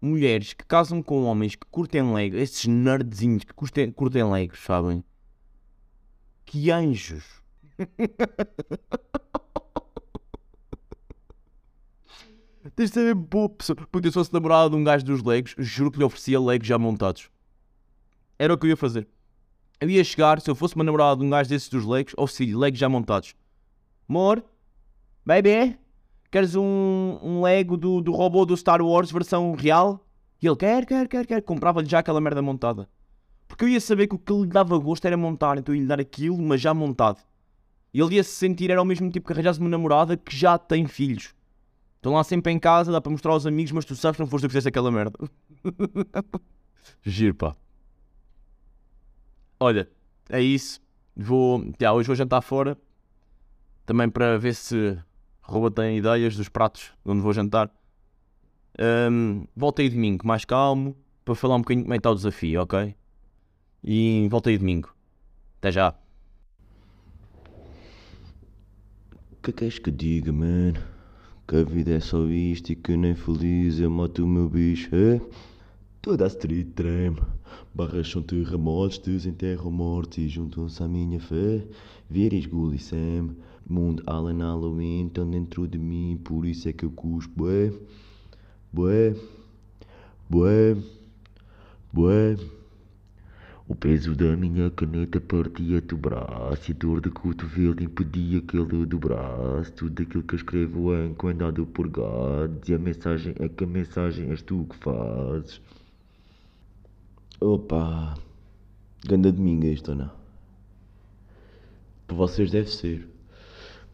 mulheres 0.00 0.52
que 0.52 0.64
casam 0.64 1.02
com 1.02 1.24
homens 1.24 1.54
que 1.56 1.66
curtem 1.66 2.14
legos, 2.14 2.40
esses 2.40 2.66
nerdzinhos 2.66 3.44
que 3.44 3.52
curtem, 3.52 3.90
curtem 3.90 4.24
legos, 4.30 4.60
sabem? 4.60 5.04
Que 6.44 6.70
anjos. 6.70 7.24
Tens 12.76 12.90
de 12.90 12.94
saber 12.94 13.14
boa 13.14 13.48
pessoa. 13.48 13.76
Porque 13.90 14.08
eu 14.08 14.12
se 14.12 14.14
fosse 14.14 14.32
namorado 14.32 14.70
de 14.70 14.76
um 14.76 14.84
gajo 14.84 15.04
dos 15.04 15.22
Legos, 15.22 15.54
juro 15.58 15.90
que 15.90 15.98
lhe 15.98 16.04
oferecia 16.04 16.38
Legos 16.38 16.68
já 16.68 16.78
montados. 16.78 17.30
Era 18.38 18.52
o 18.52 18.58
que 18.58 18.66
eu 18.66 18.70
ia 18.70 18.76
fazer. 18.76 19.08
Eu 19.80 19.88
ia 19.88 20.04
chegar, 20.04 20.40
se 20.40 20.50
eu 20.50 20.54
fosse 20.54 20.74
uma 20.74 20.84
namorada 20.84 21.20
de 21.20 21.26
um 21.26 21.30
gajo 21.30 21.48
desses 21.48 21.70
dos 21.70 21.86
Legos, 21.86 22.12
oferecia 22.18 22.58
Legos 22.58 22.78
já 22.78 22.88
montados. 22.88 23.34
Amor, 24.06 24.44
baby, 25.24 25.78
queres 26.30 26.54
um, 26.54 27.18
um 27.22 27.42
Lego 27.42 27.78
do, 27.78 28.02
do 28.02 28.12
robô 28.12 28.44
do 28.44 28.56
Star 28.56 28.82
Wars 28.82 29.10
versão 29.10 29.54
real? 29.54 30.06
E 30.42 30.46
ele 30.46 30.56
quer, 30.56 30.84
quer, 30.84 31.08
quer, 31.08 31.26
quer. 31.26 31.42
Comprava-lhe 31.42 31.88
já 31.88 32.00
aquela 32.00 32.20
merda 32.20 32.42
montada. 32.42 32.88
Porque 33.48 33.64
eu 33.64 33.68
ia 33.68 33.80
saber 33.80 34.06
que 34.06 34.14
o 34.14 34.18
que 34.18 34.32
lhe 34.32 34.46
dava 34.46 34.78
gosto 34.78 35.06
era 35.06 35.16
montar, 35.16 35.56
então 35.58 35.74
eu 35.74 35.76
ia 35.76 35.82
lhe 35.82 35.88
dar 35.88 36.00
aquilo, 36.00 36.40
mas 36.40 36.60
já 36.60 36.74
montado. 36.74 37.22
E 37.92 38.00
ele 38.00 38.16
ia 38.16 38.22
se 38.22 38.30
sentir, 38.30 38.70
era 38.70 38.80
o 38.80 38.84
mesmo 38.84 39.10
tipo 39.10 39.26
que 39.26 39.32
arranjasse 39.32 39.58
uma 39.58 39.68
namorada 39.68 40.16
que 40.16 40.36
já 40.36 40.58
tem 40.58 40.86
filhos. 40.86 41.34
Estão 42.00 42.14
lá 42.14 42.24
sempre 42.24 42.50
em 42.50 42.58
casa, 42.58 42.90
dá 42.90 42.98
para 42.98 43.12
mostrar 43.12 43.32
aos 43.32 43.44
amigos, 43.44 43.72
mas 43.72 43.84
tu 43.84 43.94
sabes 43.94 44.16
que 44.16 44.22
não 44.22 44.26
foste 44.26 44.44
tu 44.44 44.48
que 44.48 44.52
fizeste 44.52 44.70
aquela 44.70 44.90
merda. 44.90 45.18
Giro, 47.04 47.34
pá. 47.34 47.54
Olha, 49.60 49.86
é 50.30 50.40
isso. 50.40 50.80
Vou, 51.14 51.62
já, 51.78 51.92
hoje 51.92 52.06
vou 52.06 52.16
jantar 52.16 52.40
fora. 52.40 52.78
Também 53.84 54.08
para 54.08 54.38
ver 54.38 54.54
se 54.54 54.98
Rouba 55.42 55.70
tem 55.70 55.98
ideias 55.98 56.34
dos 56.34 56.48
pratos 56.48 56.90
de 57.04 57.10
onde 57.10 57.20
vou 57.20 57.34
jantar. 57.34 57.70
Ahm, 58.78 59.44
volto 59.54 59.82
aí 59.82 59.90
domingo, 59.90 60.26
mais 60.26 60.46
calmo, 60.46 60.96
para 61.22 61.34
falar 61.34 61.56
um 61.56 61.60
bocadinho 61.60 61.84
como 61.84 61.92
é 61.92 61.98
que 61.98 62.00
está 62.00 62.10
o 62.10 62.14
desafio, 62.14 62.62
ok? 62.62 62.96
E 63.84 64.26
volto 64.30 64.48
aí 64.48 64.56
domingo. 64.56 64.94
Até 65.58 65.70
já. 65.70 65.94
Que 69.42 69.52
queres 69.52 69.78
que 69.78 69.90
diga, 69.90 70.32
man? 70.32 70.72
Que 71.50 71.56
a 71.56 71.64
vida 71.64 71.90
é 71.90 71.98
só 71.98 72.24
isto 72.26 72.70
e 72.70 72.76
que 72.76 72.96
nem 72.96 73.12
feliz 73.12 73.80
eu 73.80 73.90
mato 73.90 74.22
o 74.22 74.26
meu 74.28 74.48
bicho, 74.48 74.88
é? 74.94 75.20
Toda 76.00 76.24
a 76.24 76.28
street 76.28 76.68
treme, 76.76 77.18
barras 77.74 78.08
são 78.08 78.22
terremotos, 78.22 78.98
desenterram 78.98 79.68
mortos 79.68 80.18
e 80.18 80.28
juntam-se 80.28 80.80
à 80.80 80.86
minha 80.86 81.18
fé. 81.18 81.66
Viris, 82.08 82.46
Gulli, 82.46 82.78
Sam, 82.78 83.34
Mundo 83.68 84.00
Allen 84.06 84.38
Halloween 84.38 85.08
estão 85.08 85.28
dentro 85.28 85.66
de 85.66 85.76
mim, 85.76 86.20
por 86.22 86.46
isso 86.46 86.68
é 86.68 86.72
que 86.72 86.84
eu 86.84 86.90
cuspo. 86.92 87.32
Bué, 87.36 87.72
bué, 88.72 89.16
bué, 90.30 90.76
bué. 91.92 92.59
O 93.70 93.74
peso 93.76 94.16
da 94.16 94.36
minha 94.36 94.68
caneta 94.68 95.20
partia-te 95.20 95.94
o 95.94 95.96
braço 95.96 96.72
e 96.72 96.74
a 96.74 96.76
dor 96.76 97.00
de 97.00 97.08
cotovelo 97.08 97.80
impedia 97.80 98.40
que 98.40 98.58
ele 98.58 98.84
dobrasse. 98.84 99.70
Tudo 99.70 100.02
aquilo 100.02 100.24
que 100.24 100.34
eu 100.34 100.38
escrevo 100.38 100.92
é 100.92 101.06
encomendado 101.06 101.64
por 101.66 101.86
God 101.86 102.68
e 102.68 102.74
a 102.74 102.78
mensagem 102.80 103.32
é 103.38 103.48
que 103.48 103.62
a 103.62 103.66
mensagem 103.68 104.28
és 104.28 104.42
tu 104.42 104.66
que 104.68 104.76
fazes. 104.76 105.60
Opa, 107.40 108.18
ganda 109.06 109.30
domingo 109.30 109.66
este 109.66 109.90
ou 109.90 109.96
não? 109.96 110.10
Para 112.08 112.16
vocês 112.16 112.50
deve 112.50 112.70
ser. 112.70 113.08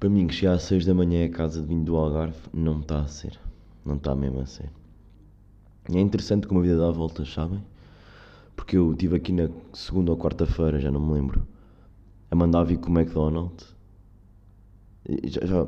Para 0.00 0.08
mim, 0.08 0.26
que 0.26 0.32
chegar 0.32 0.54
às 0.54 0.62
6 0.62 0.86
da 0.86 0.94
manhã 0.94 1.26
a 1.26 1.28
casa 1.28 1.60
de 1.60 1.66
vinho 1.66 1.84
do 1.84 1.96
Algarve, 1.96 2.38
não 2.50 2.80
está 2.80 3.00
a 3.00 3.08
ser. 3.08 3.38
Não 3.84 3.96
está 3.96 4.14
mesmo 4.14 4.40
a 4.40 4.46
ser. 4.46 4.70
E 5.90 5.98
é 5.98 6.00
interessante 6.00 6.46
como 6.46 6.60
a 6.60 6.62
vida 6.62 6.78
dá 6.78 6.90
voltas, 6.90 7.30
sabem? 7.30 7.62
Porque 8.56 8.76
eu 8.76 8.92
estive 8.92 9.16
aqui 9.16 9.32
na 9.32 9.48
segunda 9.72 10.10
ou 10.10 10.16
quarta-feira, 10.16 10.80
já 10.80 10.90
não 10.90 11.00
me 11.00 11.12
lembro, 11.12 11.46
a 12.30 12.34
mandar 12.34 12.64
vir 12.64 12.78
com 12.78 12.90
o 12.90 12.98
McDonald's. 12.98 13.76
Já, 15.24 15.46
já... 15.46 15.66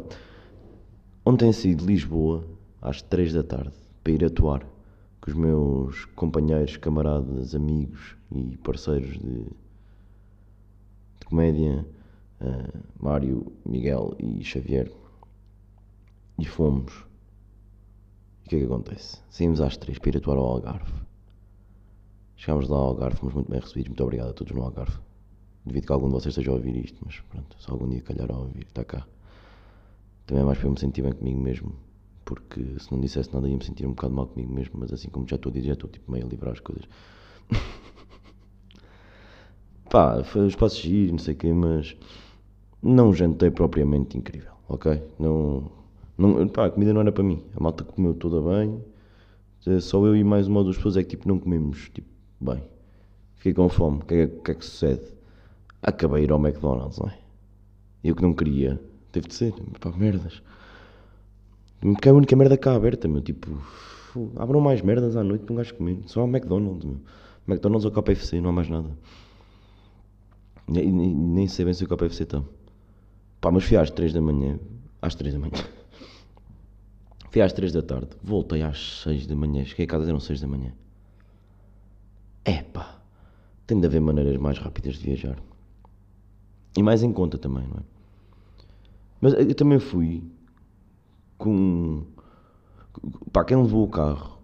Ontem 1.24 1.52
saí 1.52 1.74
de 1.74 1.84
Lisboa 1.84 2.44
às 2.80 3.02
3 3.02 3.34
da 3.34 3.42
tarde 3.42 3.74
para 4.02 4.12
ir 4.12 4.24
atuar 4.24 4.66
com 5.20 5.30
os 5.30 5.36
meus 5.36 6.04
companheiros, 6.16 6.76
camaradas, 6.78 7.54
amigos 7.54 8.16
e 8.32 8.56
parceiros 8.56 9.18
de, 9.18 9.44
de 9.44 11.26
comédia, 11.26 11.86
eh, 12.40 12.78
Mário, 13.00 13.52
Miguel 13.64 14.14
e 14.18 14.42
Xavier. 14.42 14.90
E 16.38 16.46
fomos. 16.46 17.04
E 18.44 18.46
o 18.46 18.48
que 18.48 18.56
é 18.56 18.58
que 18.60 18.64
acontece? 18.64 19.20
Saímos 19.28 19.60
às 19.60 19.76
3 19.76 19.98
para 19.98 20.08
ir 20.10 20.16
atuar 20.16 20.38
ao 20.38 20.46
Algarve. 20.46 21.07
Chegámos 22.38 22.68
lá 22.68 22.78
ao 22.78 22.90
Algarve, 22.90 23.16
fomos 23.16 23.34
muito 23.34 23.50
bem 23.50 23.58
recebidos. 23.58 23.88
Muito 23.88 24.02
obrigado 24.02 24.30
a 24.30 24.32
todos 24.32 24.54
no 24.54 24.62
Algarve. 24.62 24.96
Devido 25.66 25.86
que 25.86 25.92
algum 25.92 26.06
de 26.06 26.12
vocês 26.12 26.32
esteja 26.32 26.52
a 26.52 26.54
ouvir 26.54 26.76
isto, 26.76 26.96
mas 27.04 27.18
pronto, 27.28 27.60
se 27.60 27.68
algum 27.68 27.88
dia 27.88 28.00
calhar 28.00 28.30
a 28.30 28.38
ouvir, 28.38 28.62
está 28.62 28.84
cá. 28.84 29.04
Também 30.24 30.44
é 30.44 30.46
mais 30.46 30.56
para 30.56 30.68
eu 30.68 30.70
me 30.70 30.78
sentir 30.78 31.02
bem 31.02 31.12
comigo 31.12 31.40
mesmo, 31.40 31.74
porque 32.24 32.62
se 32.78 32.92
não 32.92 33.00
dissesse 33.00 33.34
nada 33.34 33.48
ia 33.48 33.56
me 33.56 33.64
sentir 33.64 33.86
um 33.86 33.90
bocado 33.90 34.14
mal 34.14 34.28
comigo 34.28 34.54
mesmo, 34.54 34.78
mas 34.78 34.92
assim 34.92 35.08
como 35.08 35.26
já 35.26 35.34
estou 35.34 35.50
a 35.50 35.52
dizer, 35.52 35.66
já 35.66 35.72
estou 35.72 35.90
tipo 35.90 36.12
meio 36.12 36.26
a 36.26 36.28
livrar 36.28 36.52
as 36.52 36.60
coisas. 36.60 36.84
Pá, 39.90 40.22
foi 40.22 40.42
um 40.42 40.46
espaço 40.46 40.80
giro, 40.80 41.10
não 41.12 41.18
sei 41.18 41.34
o 41.34 41.36
quê, 41.36 41.52
mas 41.52 41.96
não 42.80 43.12
jantei 43.12 43.50
propriamente 43.50 44.16
incrível, 44.16 44.52
ok? 44.68 45.02
Não, 45.18 45.72
não, 46.16 46.46
pá, 46.46 46.66
a 46.66 46.70
comida 46.70 46.92
não 46.92 47.00
era 47.00 47.10
para 47.10 47.24
mim, 47.24 47.42
a 47.56 47.60
malta 47.60 47.82
comeu 47.82 48.14
toda 48.14 48.40
bem, 48.40 48.80
só 49.80 50.06
eu 50.06 50.14
e 50.14 50.22
mais 50.22 50.46
uma 50.46 50.60
ou 50.60 50.64
duas 50.64 50.76
pessoas 50.76 50.96
é 50.98 51.02
que 51.02 51.10
tipo 51.10 51.26
não 51.26 51.38
comemos, 51.38 51.88
tipo, 51.88 52.17
bem. 52.40 52.62
Fiquei 53.36 53.54
com 53.54 53.68
fome, 53.68 53.98
o 53.98 54.04
que, 54.04 54.14
é, 54.14 54.24
o 54.24 54.42
que 54.42 54.50
é 54.50 54.54
que 54.54 54.64
sucede? 54.64 55.02
Acabei 55.82 56.20
de 56.22 56.26
ir 56.26 56.32
ao 56.32 56.38
McDonald's, 56.40 56.98
não 56.98 57.08
é? 57.08 57.18
Eu 58.02 58.14
que 58.14 58.22
não 58.22 58.32
queria, 58.32 58.80
teve 59.12 59.28
de 59.28 59.34
ser, 59.34 59.52
pá, 59.80 59.90
merdas. 59.90 60.42
Porque 61.80 62.08
é 62.08 62.12
a 62.12 62.14
única 62.14 62.34
merda 62.34 62.56
cá 62.56 62.74
aberta, 62.74 63.06
meu, 63.06 63.20
tipo, 63.20 63.50
abram 64.36 64.60
mais 64.60 64.82
merdas 64.82 65.16
à 65.16 65.22
noite 65.22 65.44
para 65.44 65.52
um 65.52 65.56
gajo 65.56 65.74
comer, 65.74 66.00
só 66.06 66.22
há 66.22 66.24
McDonald's, 66.24 66.84
meu. 66.84 67.00
McDonald's 67.46 67.84
ou 67.84 67.90
KFC, 67.92 68.40
não 68.40 68.50
há 68.50 68.52
mais 68.52 68.68
nada. 68.68 68.90
E- 70.68 70.90
nem 70.92 71.46
sei 71.46 71.64
bem 71.64 71.72
se 71.74 71.84
o 71.84 71.88
KFC 71.88 72.24
está. 72.24 72.42
Pá, 73.40 73.50
mas 73.50 73.64
fui 73.64 73.76
às 73.76 73.90
3 73.90 74.12
da 74.12 74.20
manhã, 74.20 74.58
às 75.00 75.14
3 75.14 75.34
da 75.34 75.40
manhã. 75.40 75.52
Fui 77.30 77.42
às 77.42 77.52
3 77.52 77.72
da 77.72 77.82
tarde, 77.82 78.08
voltei 78.22 78.62
às 78.62 79.02
6 79.02 79.26
da 79.26 79.36
manhã, 79.36 79.62
cheguei 79.64 79.84
a 79.84 79.88
casa 79.88 80.08
eram 80.08 80.18
6 80.18 80.40
da 80.40 80.46
manhã. 80.48 80.72
Epá, 82.48 82.98
tem 83.66 83.78
de 83.78 83.86
haver 83.86 84.00
maneiras 84.00 84.38
mais 84.38 84.58
rápidas 84.58 84.94
de 84.94 85.04
viajar. 85.04 85.38
E 86.74 86.82
mais 86.82 87.02
em 87.02 87.12
conta 87.12 87.36
também, 87.36 87.66
não 87.68 87.76
é? 87.76 87.82
Mas 89.20 89.34
eu 89.34 89.54
também 89.54 89.78
fui 89.78 90.22
com. 91.36 92.04
Pá, 93.32 93.44
quem 93.44 93.58
levou 93.58 93.84
o 93.84 93.88
carro? 93.88 94.38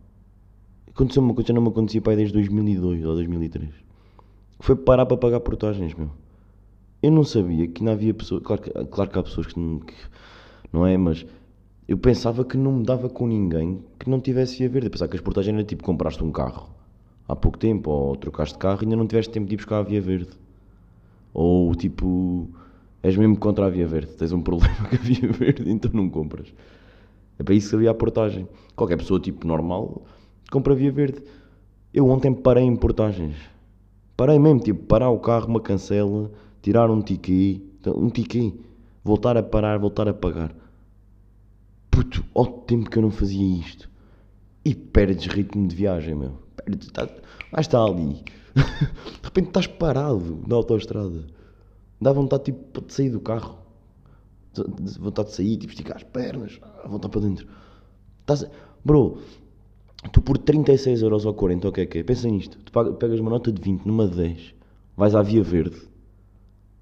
Aconteceu 0.90 1.22
uma 1.22 1.32
coisa 1.32 1.46
que 1.46 1.52
não 1.54 1.62
me 1.62 1.68
acontecia 1.68 2.02
pá, 2.02 2.14
desde 2.14 2.34
2002 2.34 3.04
ou 3.06 3.14
2003. 3.14 3.70
Foi 4.60 4.76
parar 4.76 5.06
para 5.06 5.16
pagar 5.16 5.40
portagens, 5.40 5.94
meu. 5.94 6.10
Eu 7.02 7.10
não 7.10 7.24
sabia 7.24 7.66
que 7.68 7.82
não 7.82 7.92
havia 7.92 8.12
pessoas. 8.12 8.42
Claro 8.42 8.60
que, 8.60 8.70
claro 8.70 9.10
que 9.10 9.18
há 9.18 9.22
pessoas 9.22 9.46
que 9.46 9.58
não, 9.58 9.80
que 9.80 9.94
não 10.70 10.86
é, 10.86 10.98
mas 10.98 11.24
eu 11.88 11.96
pensava 11.96 12.44
que 12.44 12.58
não 12.58 12.72
me 12.72 12.84
dava 12.84 13.08
com 13.08 13.26
ninguém 13.26 13.82
que 13.98 14.10
não 14.10 14.20
tivesse 14.20 14.58
via 14.58 14.68
verde. 14.68 14.88
Eu 14.88 14.90
pensava 14.90 15.08
que 15.08 15.16
as 15.16 15.22
portagens 15.22 15.54
era 15.54 15.64
tipo 15.64 15.82
compraste 15.82 16.22
um 16.22 16.30
carro 16.30 16.73
há 17.28 17.34
pouco 17.34 17.58
tempo 17.58 17.90
ou 17.90 18.16
trocaste 18.16 18.54
de 18.54 18.58
carro 18.58 18.82
e 18.82 18.84
ainda 18.84 18.96
não 18.96 19.06
tiveste 19.06 19.32
tempo 19.32 19.46
de 19.46 19.54
ir 19.54 19.56
buscar 19.56 19.78
a 19.78 19.82
via 19.82 20.00
verde. 20.00 20.30
Ou 21.32 21.74
tipo, 21.74 22.48
és 23.02 23.16
mesmo 23.16 23.36
contra 23.36 23.66
a 23.66 23.70
via 23.70 23.86
verde, 23.86 24.12
tens 24.12 24.32
um 24.32 24.40
problema 24.42 24.74
com 24.88 24.94
a 24.94 24.98
via 24.98 25.32
verde, 25.32 25.70
então 25.70 25.90
não 25.92 26.08
compras. 26.08 26.52
É 27.38 27.42
para 27.42 27.54
isso 27.54 27.70
que 27.70 27.76
havia 27.76 27.90
a 27.90 27.94
portagem. 27.94 28.48
Qualquer 28.76 28.96
pessoa 28.96 29.18
tipo 29.18 29.46
normal 29.46 30.02
compra 30.50 30.72
a 30.72 30.76
via 30.76 30.92
verde. 30.92 31.22
Eu 31.92 32.08
ontem 32.08 32.32
parei 32.32 32.64
em 32.64 32.76
portagens. 32.76 33.36
Parei 34.16 34.38
mesmo, 34.38 34.60
tipo, 34.60 34.84
parar 34.84 35.10
o 35.10 35.18
carro, 35.18 35.48
uma 35.48 35.60
cancela, 35.60 36.30
tirar 36.62 36.88
um 36.88 37.02
ticket, 37.02 37.60
um 37.86 38.08
ticket, 38.08 38.54
voltar 39.02 39.36
a 39.36 39.42
parar, 39.42 39.78
voltar 39.78 40.08
a 40.08 40.14
pagar. 40.14 40.54
Puto, 41.90 42.24
ao 42.34 42.46
tempo 42.46 42.88
que 42.88 42.98
eu 42.98 43.02
não 43.02 43.10
fazia 43.10 43.44
isto. 43.58 43.90
E 44.64 44.74
perdes 44.74 45.26
ritmo 45.26 45.66
de 45.66 45.74
viagem, 45.74 46.14
meu. 46.14 46.43
Perdes, 46.56 46.88
tá, 46.92 47.08
lá 47.52 47.60
está 47.60 47.82
ali. 47.84 48.22
de 48.54 49.24
repente 49.24 49.48
estás 49.48 49.66
parado 49.66 50.42
na 50.46 50.54
autoestrada. 50.56 51.24
Dá 52.00 52.12
vontade 52.12 52.44
tipo, 52.44 52.80
de 52.80 52.92
sair 52.92 53.10
do 53.10 53.20
carro. 53.20 53.58
De- 54.52 54.82
de 54.92 54.98
Vontade 54.98 55.28
de 55.30 55.34
sair, 55.34 55.56
tipo, 55.56 55.72
esticar 55.72 55.96
as 55.96 56.02
pernas, 56.04 56.58
ah, 56.62 56.86
voltar 56.88 57.08
para 57.08 57.20
dentro. 57.22 57.46
Estás, 58.20 58.46
bro, 58.84 59.18
tu 60.12 60.20
por 60.22 60.38
36 60.38 61.02
euros 61.02 61.24
ou 61.26 61.34
40, 61.34 61.66
ou 61.66 61.70
o 61.70 61.74
que 61.74 61.80
é 61.80 61.86
que 61.86 61.98
é? 61.98 62.02
Pensa 62.04 62.28
nisto. 62.28 62.58
Tu 62.58 62.72
pegas 62.94 63.18
uma 63.20 63.30
nota 63.30 63.50
de 63.50 63.60
20 63.60 63.84
numa 63.86 64.06
de 64.06 64.16
10, 64.16 64.54
vais 64.96 65.14
à 65.14 65.22
Via 65.22 65.42
Verde. 65.42 65.76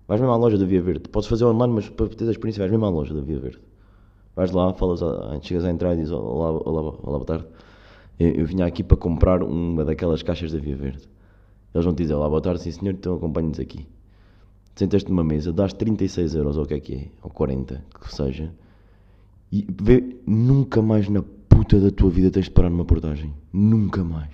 Vais 0.06 0.20
mesmo 0.20 0.32
à 0.34 0.36
loja 0.36 0.58
da 0.58 0.66
Via 0.66 0.82
Verde. 0.82 1.08
Podes 1.08 1.28
fazer 1.28 1.44
online, 1.46 1.72
mas 1.72 1.88
para 1.88 2.08
ter 2.08 2.28
a 2.28 2.30
experiência, 2.30 2.60
vais 2.60 2.70
mesmo 2.70 2.84
à 2.84 2.90
loja 2.90 3.14
da 3.14 3.20
Via 3.22 3.38
Verde. 3.38 3.60
Vais 4.36 4.50
lá, 4.50 4.72
falas, 4.74 5.02
a- 5.02 5.38
chegas 5.40 5.64
à 5.64 5.70
entrada 5.70 5.94
e 5.94 5.98
dizes 5.98 6.12
olá, 6.12 6.50
olá, 6.50 6.80
olá, 6.82 6.92
boa 7.02 7.24
tarde. 7.24 7.46
Eu, 8.22 8.30
eu 8.34 8.46
vinha 8.46 8.64
aqui 8.64 8.84
para 8.84 8.96
comprar 8.96 9.42
uma 9.42 9.84
daquelas 9.84 10.22
caixas 10.22 10.52
da 10.52 10.58
Via 10.60 10.76
Verde. 10.76 11.08
Eles 11.74 11.84
vão 11.84 11.92
te 11.92 11.98
dizer 11.98 12.14
olá, 12.14 12.28
boa 12.28 12.40
tarde, 12.40 12.62
sim 12.62 12.70
senhor, 12.70 12.94
então 12.94 13.16
acompanhe-nos 13.16 13.58
aqui. 13.58 13.86
Sentas-te 14.76 15.10
numa 15.10 15.24
mesa, 15.24 15.52
dás 15.52 15.72
36 15.72 16.34
euros, 16.36 16.56
ou 16.56 16.64
o 16.64 16.66
que 16.66 16.74
é 16.74 16.80
que 16.80 16.94
é, 16.94 17.08
ou 17.22 17.30
40, 17.30 17.84
que 18.00 18.14
seja, 18.14 18.54
e 19.50 19.66
vê, 19.82 20.16
nunca 20.26 20.80
mais 20.80 21.08
na 21.08 21.22
puta 21.48 21.80
da 21.80 21.90
tua 21.90 22.10
vida 22.10 22.30
tens 22.30 22.44
de 22.44 22.52
parar 22.52 22.70
numa 22.70 22.84
portagem. 22.84 23.34
Nunca 23.52 24.04
mais. 24.04 24.30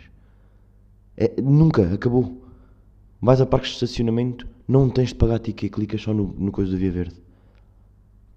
É, 1.16 1.40
nunca, 1.40 1.94
acabou. 1.94 2.42
Vais 3.20 3.40
a 3.40 3.46
parques 3.46 3.70
de 3.70 3.77
estacionamento, 3.77 4.46
não 4.66 4.90
tens 4.90 5.09
de 5.09 5.14
pagar 5.14 5.38
ticket, 5.38 5.72
clicas 5.72 6.03
só 6.03 6.12
no, 6.12 6.35
no 6.38 6.53
coisa 6.53 6.72
da 6.72 6.79
Via 6.79 6.92
Verde. 6.92 7.16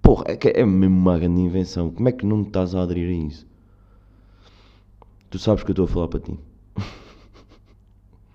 Porra, 0.01 0.23
é, 0.27 0.61
é 0.61 0.65
mesmo 0.65 0.97
uma 0.97 1.19
grande 1.19 1.41
invenção. 1.41 1.91
Como 1.91 2.07
é 2.07 2.11
que 2.11 2.25
não 2.25 2.41
estás 2.41 2.73
a 2.73 2.81
aderir 2.81 3.09
a 3.09 3.27
isso? 3.27 3.50
Tu 5.31 5.39
sabes 5.39 5.63
que 5.63 5.71
eu 5.71 5.73
estou 5.73 5.85
a 5.85 5.87
falar 5.87 6.09
para 6.09 6.19
ti. 6.19 6.37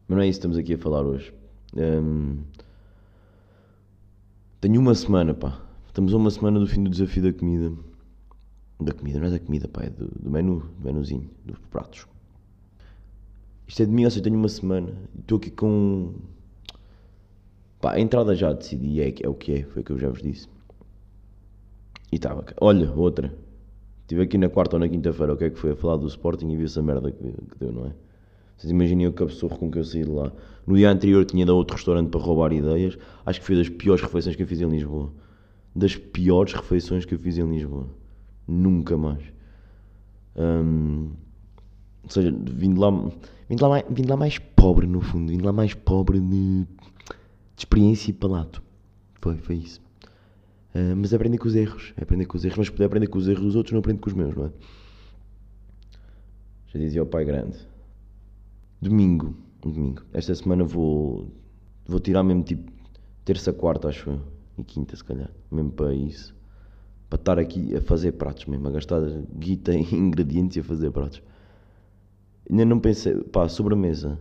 Mas 0.08 0.16
não 0.16 0.20
é 0.20 0.26
isso 0.26 0.40
que 0.40 0.46
estamos 0.46 0.56
aqui 0.56 0.74
a 0.74 0.78
falar 0.78 1.02
hoje. 1.02 1.30
Hum, 1.76 2.38
tenho 4.62 4.80
uma 4.80 4.94
semana, 4.94 5.34
pá. 5.34 5.60
Estamos 5.86 6.14
a 6.14 6.16
uma 6.16 6.30
semana 6.30 6.58
do 6.58 6.66
fim 6.66 6.82
do 6.82 6.88
desafio 6.88 7.22
da 7.22 7.38
comida. 7.38 7.70
Da 8.80 8.92
comida, 8.92 9.18
não 9.18 9.26
é 9.26 9.30
da 9.30 9.38
comida, 9.38 9.68
pá, 9.68 9.82
é 9.82 9.90
do, 9.90 10.08
do 10.08 10.30
menu, 10.30 10.60
do 10.78 10.86
menuzinho, 10.86 11.30
dos 11.44 11.58
pratos. 11.70 12.06
Isto 13.68 13.82
é 13.82 13.86
de 13.86 13.92
mim, 13.92 14.06
ou 14.06 14.10
seja, 14.10 14.22
tenho 14.22 14.36
uma 14.38 14.48
semana. 14.48 14.94
Estou 15.18 15.36
aqui 15.36 15.50
com. 15.50 16.14
Pá, 17.78 17.92
a 17.92 18.00
entrada 18.00 18.34
já 18.34 18.54
decidi, 18.54 19.02
é, 19.02 19.14
é 19.22 19.28
o 19.28 19.34
que 19.34 19.52
é, 19.52 19.62
foi 19.64 19.82
o 19.82 19.84
que 19.84 19.92
eu 19.92 19.98
já 19.98 20.08
vos 20.08 20.22
disse. 20.22 20.48
E 22.10 22.16
estava. 22.16 22.42
Olha, 22.58 22.90
outra. 22.92 23.45
Estive 24.06 24.22
aqui 24.22 24.38
na 24.38 24.48
quarta 24.48 24.76
ou 24.76 24.80
na 24.80 24.88
quinta-feira, 24.88 25.34
o 25.34 25.36
que 25.36 25.42
é 25.42 25.50
que 25.50 25.58
foi? 25.58 25.72
A 25.72 25.76
falar 25.76 25.96
do 25.96 26.06
Sporting 26.06 26.48
e 26.48 26.56
vi 26.56 26.62
essa 26.62 26.80
merda 26.80 27.10
que, 27.10 27.24
que 27.24 27.58
deu, 27.58 27.72
não 27.72 27.86
é? 27.86 27.92
Vocês 28.56 28.70
imaginem 28.70 29.08
o 29.08 29.12
cabçorro 29.12 29.58
com 29.58 29.68
que 29.68 29.78
eu 29.78 29.84
saí 29.84 30.04
de 30.04 30.10
lá. 30.10 30.32
No 30.64 30.76
dia 30.76 30.92
anterior 30.92 31.24
tinha 31.24 31.42
ido 31.42 31.50
a 31.50 31.56
outro 31.56 31.76
restaurante 31.76 32.08
para 32.08 32.20
roubar 32.20 32.52
ideias. 32.52 32.96
Acho 33.26 33.40
que 33.40 33.46
foi 33.46 33.56
das 33.56 33.68
piores 33.68 34.00
refeições 34.00 34.36
que 34.36 34.44
eu 34.44 34.46
fiz 34.46 34.60
em 34.60 34.68
Lisboa. 34.70 35.12
Das 35.74 35.96
piores 35.96 36.52
refeições 36.52 37.04
que 37.04 37.14
eu 37.14 37.18
fiz 37.18 37.36
em 37.36 37.50
Lisboa. 37.50 37.88
Nunca 38.46 38.96
mais. 38.96 39.24
Hum, 40.36 41.10
ou 42.04 42.10
seja, 42.10 42.32
vim 42.32 42.74
de 42.74 42.78
lá, 42.78 42.90
vim 43.48 43.56
de 43.56 43.62
lá, 43.62 43.68
mais, 43.68 43.84
vim 43.90 44.02
de 44.02 44.08
lá 44.08 44.16
mais 44.16 44.38
pobre, 44.38 44.86
no 44.86 45.00
fundo. 45.00 45.32
Vim 45.32 45.38
de 45.38 45.44
lá 45.44 45.52
mais 45.52 45.74
pobre 45.74 46.20
de, 46.20 46.62
de 46.62 46.66
experiência 47.58 48.10
e 48.10 48.12
palato. 48.12 48.62
Foi, 49.20 49.36
foi 49.36 49.56
isso. 49.56 49.85
Ah, 50.76 50.94
mas 50.94 51.14
aprender 51.14 51.38
com 51.38 51.48
os 51.48 51.54
erros, 51.54 51.94
é 51.96 52.02
aprender 52.02 52.26
com 52.26 52.36
os 52.36 52.44
erros, 52.44 52.58
mas 52.58 52.66
se 52.66 52.72
puder 52.72 52.84
aprender 52.84 53.06
com 53.06 53.16
os 53.16 53.26
erros 53.26 53.42
dos 53.42 53.56
outros, 53.56 53.72
não 53.72 53.80
aprende 53.80 53.98
com 53.98 54.10
os 54.10 54.14
meus, 54.14 54.36
não 54.36 54.44
é? 54.44 54.50
Já 56.66 56.78
dizia 56.78 57.02
o 57.02 57.06
pai 57.06 57.24
grande. 57.24 57.56
Domingo, 58.82 59.34
domingo. 59.62 60.02
Esta 60.12 60.34
semana 60.34 60.64
vou, 60.64 61.32
vou 61.86 61.98
tirar 61.98 62.22
mesmo 62.22 62.42
tipo 62.42 62.70
terça, 63.24 63.54
quarta, 63.54 63.88
acho 63.88 64.10
eu, 64.10 64.20
e 64.58 64.64
quinta 64.64 64.94
se 64.94 65.02
calhar, 65.02 65.30
mesmo 65.50 65.70
para 65.70 65.94
isso. 65.94 66.36
Para 67.08 67.20
estar 67.20 67.38
aqui 67.38 67.74
a 67.74 67.80
fazer 67.80 68.12
pratos 68.12 68.44
mesmo, 68.44 68.68
a 68.68 68.70
gastar 68.70 69.00
guita 69.34 69.72
em 69.72 69.82
ingredientes 69.96 70.58
e 70.58 70.60
a 70.60 70.62
fazer 70.62 70.90
pratos. 70.90 71.22
Ainda 72.50 72.66
não 72.66 72.78
pensei, 72.78 73.14
pá, 73.14 73.48
sobremesa. 73.48 74.18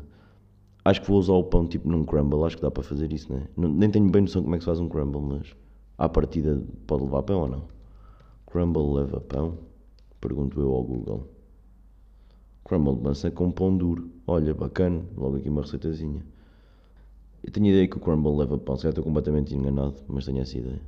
Acho 0.85 1.01
que 1.01 1.07
vou 1.07 1.19
usar 1.19 1.33
o 1.33 1.43
pão 1.43 1.67
tipo 1.67 1.89
num 1.89 2.05
crumble, 2.05 2.45
acho 2.45 2.55
que 2.55 2.61
dá 2.61 2.71
para 2.71 2.83
fazer 2.83 3.11
isso, 3.11 3.33
né? 3.33 3.47
não 3.57 3.67
Nem 3.67 3.89
tenho 3.89 4.09
bem 4.09 4.21
noção 4.21 4.41
como 4.41 4.55
é 4.55 4.57
que 4.57 4.63
se 4.63 4.67
faz 4.67 4.79
um 4.79 4.87
crumble, 4.87 5.19
mas 5.19 5.53
à 5.97 6.09
partida 6.09 6.61
pode 6.87 7.03
levar 7.03 7.23
pão 7.23 7.41
ou 7.41 7.47
não? 7.47 7.63
Crumble 8.45 8.93
leva 8.93 9.19
pão? 9.19 9.57
Pergunto 10.19 10.59
eu 10.59 10.71
ao 10.71 10.83
Google. 10.83 11.27
Crumble 12.63 12.95
de 12.95 13.01
maçã 13.01 13.29
com 13.29 13.51
pão 13.51 13.75
duro. 13.75 14.09
Olha, 14.25 14.53
bacana, 14.53 15.03
logo 15.15 15.37
aqui 15.37 15.49
uma 15.49 15.61
receitazinha. 15.61 16.25
Eu 17.43 17.51
tenho 17.51 17.67
ideia 17.67 17.87
que 17.87 17.95
o 17.95 17.99
crumble 17.99 18.35
leva 18.35 18.57
pão, 18.57 18.75
se 18.75 18.81
calhar 18.81 18.91
estou 18.91 19.03
completamente 19.03 19.55
enganado, 19.55 19.95
mas 20.07 20.25
tenho 20.25 20.39
essa 20.39 20.57
ideia. 20.57 20.81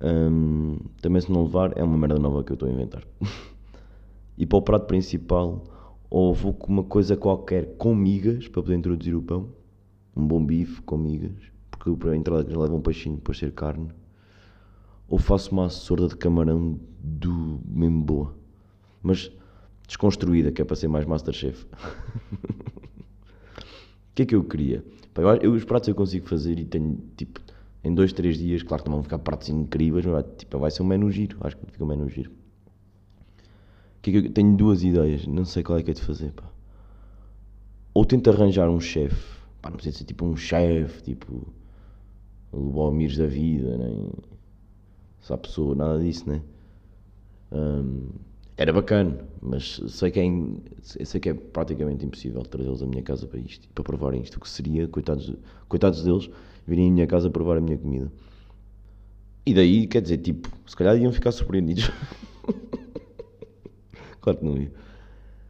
Hum, 0.00 0.76
também 1.00 1.22
se 1.22 1.32
não 1.32 1.44
levar, 1.44 1.76
é 1.76 1.82
uma 1.82 1.96
merda 1.96 2.18
nova 2.18 2.44
que 2.44 2.52
eu 2.52 2.54
estou 2.54 2.68
a 2.68 2.72
inventar. 2.72 3.02
e 4.36 4.44
para 4.44 4.58
o 4.58 4.62
prato 4.62 4.86
principal, 4.86 5.64
ou 6.10 6.34
vou 6.34 6.52
com 6.52 6.70
uma 6.70 6.84
coisa 6.84 7.16
qualquer 7.16 7.76
com 7.76 7.94
migas 7.94 8.46
para 8.46 8.62
poder 8.62 8.76
introduzir 8.76 9.14
o 9.14 9.22
pão. 9.22 9.48
Um 10.14 10.26
bom 10.26 10.44
bife 10.44 10.82
com 10.82 10.96
migas, 10.98 11.36
porque 11.78 11.96
para 11.98 12.12
a 12.12 12.16
entrada 12.16 12.42
eles 12.42 12.56
levam 12.56 12.78
um 12.78 12.82
peixinho 12.82 13.18
para 13.18 13.34
ser 13.34 13.52
carne. 13.52 13.88
Ou 15.08 15.18
faço 15.18 15.52
uma 15.52 15.68
sorda 15.70 16.08
de 16.08 16.16
camarão 16.16 16.78
do 17.00 17.60
mesmo 17.66 18.02
boa, 18.02 18.34
mas 19.02 19.30
desconstruída, 19.86 20.52
que 20.52 20.60
é 20.60 20.64
para 20.64 20.76
ser 20.76 20.88
mais 20.88 21.06
Masterchef. 21.06 21.64
O 21.64 21.68
que 24.14 24.22
é 24.22 24.26
que 24.26 24.34
eu 24.34 24.44
queria? 24.44 24.84
Eu, 25.16 25.28
eu- 25.36 25.52
os 25.52 25.64
pratos 25.64 25.88
eu 25.88 25.94
consigo 25.94 26.28
fazer 26.28 26.58
e 26.58 26.64
tenho 26.64 26.98
tipo 27.16 27.40
em 27.84 27.94
dois, 27.94 28.12
três 28.12 28.36
dias, 28.36 28.62
claro 28.62 28.82
que 28.82 28.88
não 28.88 28.96
vão 28.96 29.04
ficar 29.04 29.18
pratos 29.18 29.48
incríveis, 29.48 30.04
mas 30.04 30.24
tipo, 30.36 30.58
vai 30.58 30.70
ser 30.70 30.82
um 30.82 30.86
menu 30.86 31.10
giro. 31.10 31.36
Acho 31.40 31.56
que 31.56 31.66
fica 31.72 31.84
um 31.84 31.86
menu 31.86 32.08
giro. 32.08 32.30
Que 34.02 34.10
é 34.10 34.12
que 34.20 34.26
eu- 34.28 34.32
tenho 34.32 34.56
duas 34.56 34.82
ideias, 34.82 35.26
não 35.26 35.44
sei 35.44 35.62
qual 35.62 35.78
é 35.78 35.82
que 35.84 35.90
é 35.90 35.94
de 35.94 36.02
fazer. 36.02 36.32
Pá. 36.32 36.44
Ou 37.94 38.04
tento 38.04 38.30
arranjar 38.30 38.68
um 38.70 38.80
chefe, 38.80 39.38
pá, 39.60 39.70
não 39.70 39.76
precisa 39.76 39.98
ser 39.98 40.04
tipo 40.04 40.24
um 40.24 40.36
chefe, 40.36 41.02
tipo 41.02 41.46
o 42.52 42.58
Lubomir 42.58 43.16
da 43.16 43.26
vida, 43.26 43.76
nem 43.76 44.10
pessoa, 45.42 45.74
nada 45.74 45.98
disso, 45.98 46.28
né? 46.28 46.40
Hum, 47.52 48.08
era 48.56 48.72
bacana, 48.72 49.16
mas 49.40 49.80
sei 49.88 50.10
que, 50.10 50.18
é 50.18 51.04
sei 51.04 51.20
que 51.20 51.28
é 51.28 51.34
praticamente 51.34 52.04
impossível 52.04 52.42
trazê-los 52.42 52.82
à 52.82 52.86
minha 52.86 53.02
casa 53.02 53.26
para 53.26 53.38
isto, 53.38 53.68
para 53.68 53.84
provarem 53.84 54.20
isto, 54.20 54.36
o 54.36 54.40
que 54.40 54.48
seria, 54.48 54.88
coitados, 54.88 55.32
coitados 55.68 56.02
deles, 56.02 56.28
virem 56.66 56.88
à 56.88 56.92
minha 56.92 57.06
casa 57.06 57.30
provar 57.30 57.58
a 57.58 57.60
minha 57.60 57.78
comida. 57.78 58.10
E 59.46 59.54
daí, 59.54 59.86
quer 59.86 60.02
dizer, 60.02 60.18
tipo, 60.18 60.48
se 60.66 60.76
calhar 60.76 60.96
iam 60.98 61.12
ficar 61.12 61.30
surpreendidos. 61.30 61.90
claro 64.20 64.38
que 64.38 64.44
não 64.44 64.56
ia. 64.58 64.72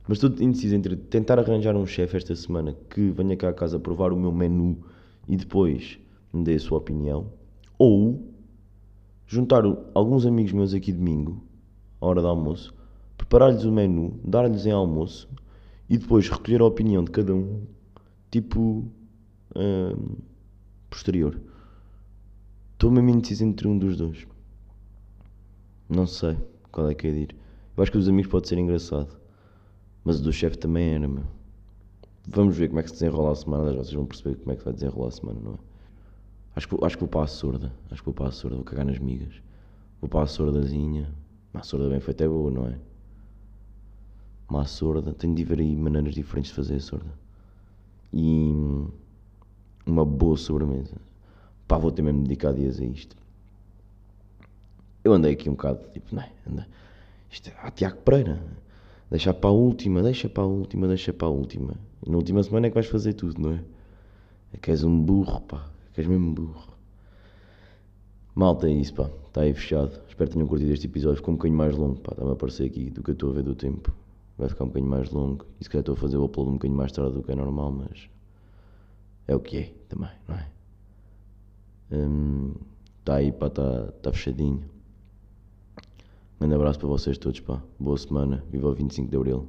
Mas 0.07 0.23
estou 0.23 0.31
indeciso 0.45 0.75
entre 0.75 0.97
tentar 0.97 1.39
arranjar 1.39 1.75
um 1.77 1.87
chefe 1.87 2.17
esta 2.17 2.35
semana 2.37 2.77
que 2.91 3.11
venha 3.11 3.37
cá 3.37 3.49
a 3.49 3.53
casa 3.53 3.79
provar 3.79 4.13
o 4.13 4.17
meu 4.17 4.33
menu 4.33 4.79
e 5.27 5.37
depois 5.37 5.99
me 6.33 6.45
dê 6.45 6.55
a 6.55 6.61
sua 6.61 6.79
opinião, 6.79 7.33
ou 7.79 8.33
juntar 9.27 9.63
alguns 9.95 10.27
amigos 10.27 10.53
meus 10.53 10.75
aqui 10.75 10.93
domingo, 10.93 11.43
à 12.01 12.07
hora 12.07 12.21
do 12.21 12.29
almoço, 12.29 12.75
preparar-lhes 13.17 13.65
o 13.65 13.73
menu, 13.73 14.19
dar-lhes 14.25 14.67
em 14.67 14.71
almoço 14.71 15.29
e 15.89 15.99
depois 15.99 16.29
recolher 16.29 16.61
a 16.61 16.67
opinião 16.67 17.05
de 17.05 17.11
cada 17.11 17.35
um, 17.35 17.63
tipo, 18.31 18.91
hum, 19.55 20.17
posterior. 20.89 21.41
Estou 22.73 22.91
mesmo 22.91 23.11
indeciso 23.11 23.45
entre 23.45 23.67
um 23.67 23.77
dos 23.77 23.97
dois. 23.97 24.27
Não 25.89 26.07
sei 26.07 26.37
qual 26.71 26.89
é 26.89 26.95
que 26.95 27.07
é 27.07 27.11
de 27.11 27.19
ir. 27.19 27.37
Eu 27.77 27.83
acho 27.83 27.91
que 27.91 27.99
dos 27.99 28.09
amigos 28.09 28.31
pode 28.31 28.49
ser 28.49 28.59
engraçado. 28.59 29.19
Mas 30.05 30.21
o 30.21 30.23
do 30.23 30.33
chefe 30.33 30.57
também 30.57 30.95
era, 30.95 31.09
meu. 31.09 31.25
Vamos 32.27 32.57
ver 32.57 32.69
como 32.69 32.81
é 32.81 32.83
que 32.83 32.91
se 32.91 32.95
desenrola 32.95 33.33
a 33.33 33.35
semana. 33.35 33.73
Vocês 33.73 33.93
vão 33.93 34.07
perceber 34.07 34.37
como 34.37 34.53
é 34.53 34.57
que 34.57 34.65
vai 34.65 34.73
desenrolar 34.73 35.09
a 35.09 35.11
semana, 35.11 35.41
não 35.43 35.55
é? 35.55 35.68
Acho 36.59 36.67
que, 36.67 36.85
acho 36.85 36.97
que 36.97 37.05
vou 37.05 37.09
para 37.09 37.23
a 37.23 37.27
sorda. 37.29 37.73
Acho 37.89 38.03
que 38.03 38.07
vou 38.07 38.15
para 38.15 38.27
a 38.27 38.33
sorda. 38.33 38.57
Vou 38.57 38.65
cagar 38.65 38.85
nas 38.85 38.99
migas. 38.99 39.33
Vou 40.01 40.11
para 40.11 40.23
a 40.23 40.27
sordazinha. 40.27 41.09
Uma 41.55 41.63
sorda 41.63 41.89
bem 41.89 42.01
feita 42.01 42.25
é 42.25 42.29
boa, 42.29 42.51
não 42.51 42.67
é? 42.67 42.77
Uma 44.49 44.65
sorda. 44.65 45.15
Tenho 45.15 45.37
de 45.37 45.45
ver 45.45 45.61
aí 45.61 45.77
maneiras 45.77 46.17
diferentes 46.17 46.51
de 46.51 46.57
fazer 46.57 46.75
a 46.75 46.81
sorda. 46.81 47.15
E 48.13 48.51
uma 49.87 50.05
boa 50.05 50.37
sobremesa. 50.37 50.97
Pá, 51.69 51.79
vou 51.79 51.93
ter 51.93 52.03
mesmo 52.03 52.23
de 52.23 52.29
dedicar 52.29 52.53
dias 52.53 52.81
a 52.81 52.85
isto. 52.85 53.17
Eu 55.05 55.13
andei 55.13 55.35
aqui 55.35 55.49
um 55.49 55.53
bocado, 55.53 55.89
tipo, 55.93 56.13
não 56.13 56.23
é? 56.23 56.33
Andei. 56.45 56.65
Isto 57.31 57.51
é 57.51 57.55
ah, 57.63 57.71
Tiago 57.71 57.99
Pereira. 57.99 58.43
Deixa 59.09 59.33
para 59.33 59.51
a 59.51 59.53
última, 59.53 60.03
deixa 60.03 60.29
para 60.29 60.43
a 60.43 60.47
última, 60.47 60.89
deixa 60.89 61.13
para 61.13 61.29
a 61.29 61.31
última. 61.31 61.75
E 62.05 62.11
na 62.11 62.17
última 62.17 62.43
semana 62.43 62.67
é 62.67 62.71
que 62.71 62.75
vais 62.75 62.89
fazer 62.89 63.13
tudo, 63.13 63.41
não 63.41 63.53
é? 63.53 63.61
É 64.55 64.57
que 64.57 64.73
és 64.73 64.83
um 64.83 65.01
burro, 65.01 65.41
pá. 65.43 65.78
Que 65.99 66.03
és 66.03 66.07
mesmo 66.07 66.33
burro. 66.33 66.69
Malta, 68.33 68.69
é 68.69 68.71
isso, 68.71 68.95
pá. 68.95 69.11
Está 69.27 69.41
aí 69.41 69.53
fechado. 69.53 70.01
Espero 70.07 70.31
que 70.31 70.35
tenham 70.37 70.47
curtido 70.47 70.73
este 70.73 70.87
episódio. 70.87 71.17
Ficou 71.17 71.35
um 71.35 71.37
bocadinho 71.37 71.59
mais 71.59 71.77
longo, 71.77 71.99
pá. 71.99 72.13
Está-me 72.13 72.31
a 72.31 72.35
aparecer 72.35 72.67
aqui 72.67 72.89
do 72.89 73.03
que 73.03 73.11
eu 73.11 73.15
estou 73.15 73.31
a 73.31 73.33
ver 73.33 73.43
do 73.43 73.57
tempo. 73.57 73.93
Vai 74.39 74.49
ficar 74.49 74.63
um 74.63 74.69
bocadinho 74.69 74.89
mais 74.93 75.11
longo. 75.11 75.45
E 75.61 75.65
se 75.65 75.69
calhar 75.69 75.81
estou 75.81 75.95
a 75.95 75.97
fazer 75.97 76.17
o 76.17 76.25
upload 76.25 76.51
um 76.51 76.53
bocadinho 76.53 76.79
mais 76.79 76.93
tarde 76.93 77.15
do 77.15 77.23
que 77.25 77.33
é 77.33 77.35
normal, 77.35 77.73
mas. 77.73 78.09
É 79.27 79.35
o 79.35 79.41
que 79.41 79.57
é, 79.57 79.75
também, 79.89 80.11
não 80.29 80.37
é? 80.37 80.47
Está 83.01 83.17
aí, 83.17 83.33
pá. 83.33 83.49
Está 83.49 83.87
tá 84.01 84.13
fechadinho. 84.13 84.63
Grande 86.39 86.55
abraço 86.55 86.79
para 86.79 86.87
vocês 86.91 87.19
todos, 87.19 87.41
pá. 87.41 87.61
Boa 87.77 87.99
semana. 87.99 88.45
Viva 88.53 88.69
o 88.69 88.73
25 88.73 89.11
de 89.11 89.17
Abril. 89.17 89.49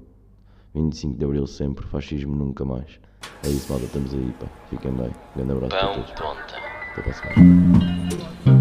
25 0.73 1.15
de 1.15 1.25
Abril 1.25 1.45
sempre. 1.45 1.85
Fascismo 1.85 2.35
nunca 2.35 2.65
mais. 2.65 2.99
É 3.43 3.49
isso, 3.49 3.71
malta. 3.71 3.85
Estamos 3.85 4.13
aí, 4.13 4.33
pá. 4.39 4.47
Fiquem 4.69 4.91
bem. 4.91 5.11
Grande 5.35 5.51
abraço 5.51 5.69
para 5.69 5.87
Pão 5.87 5.95
todos. 5.95 6.11
ponta. 6.11 6.57
Até 6.91 7.01
para 7.01 7.11
a 7.11 7.13
semana. 7.13 8.58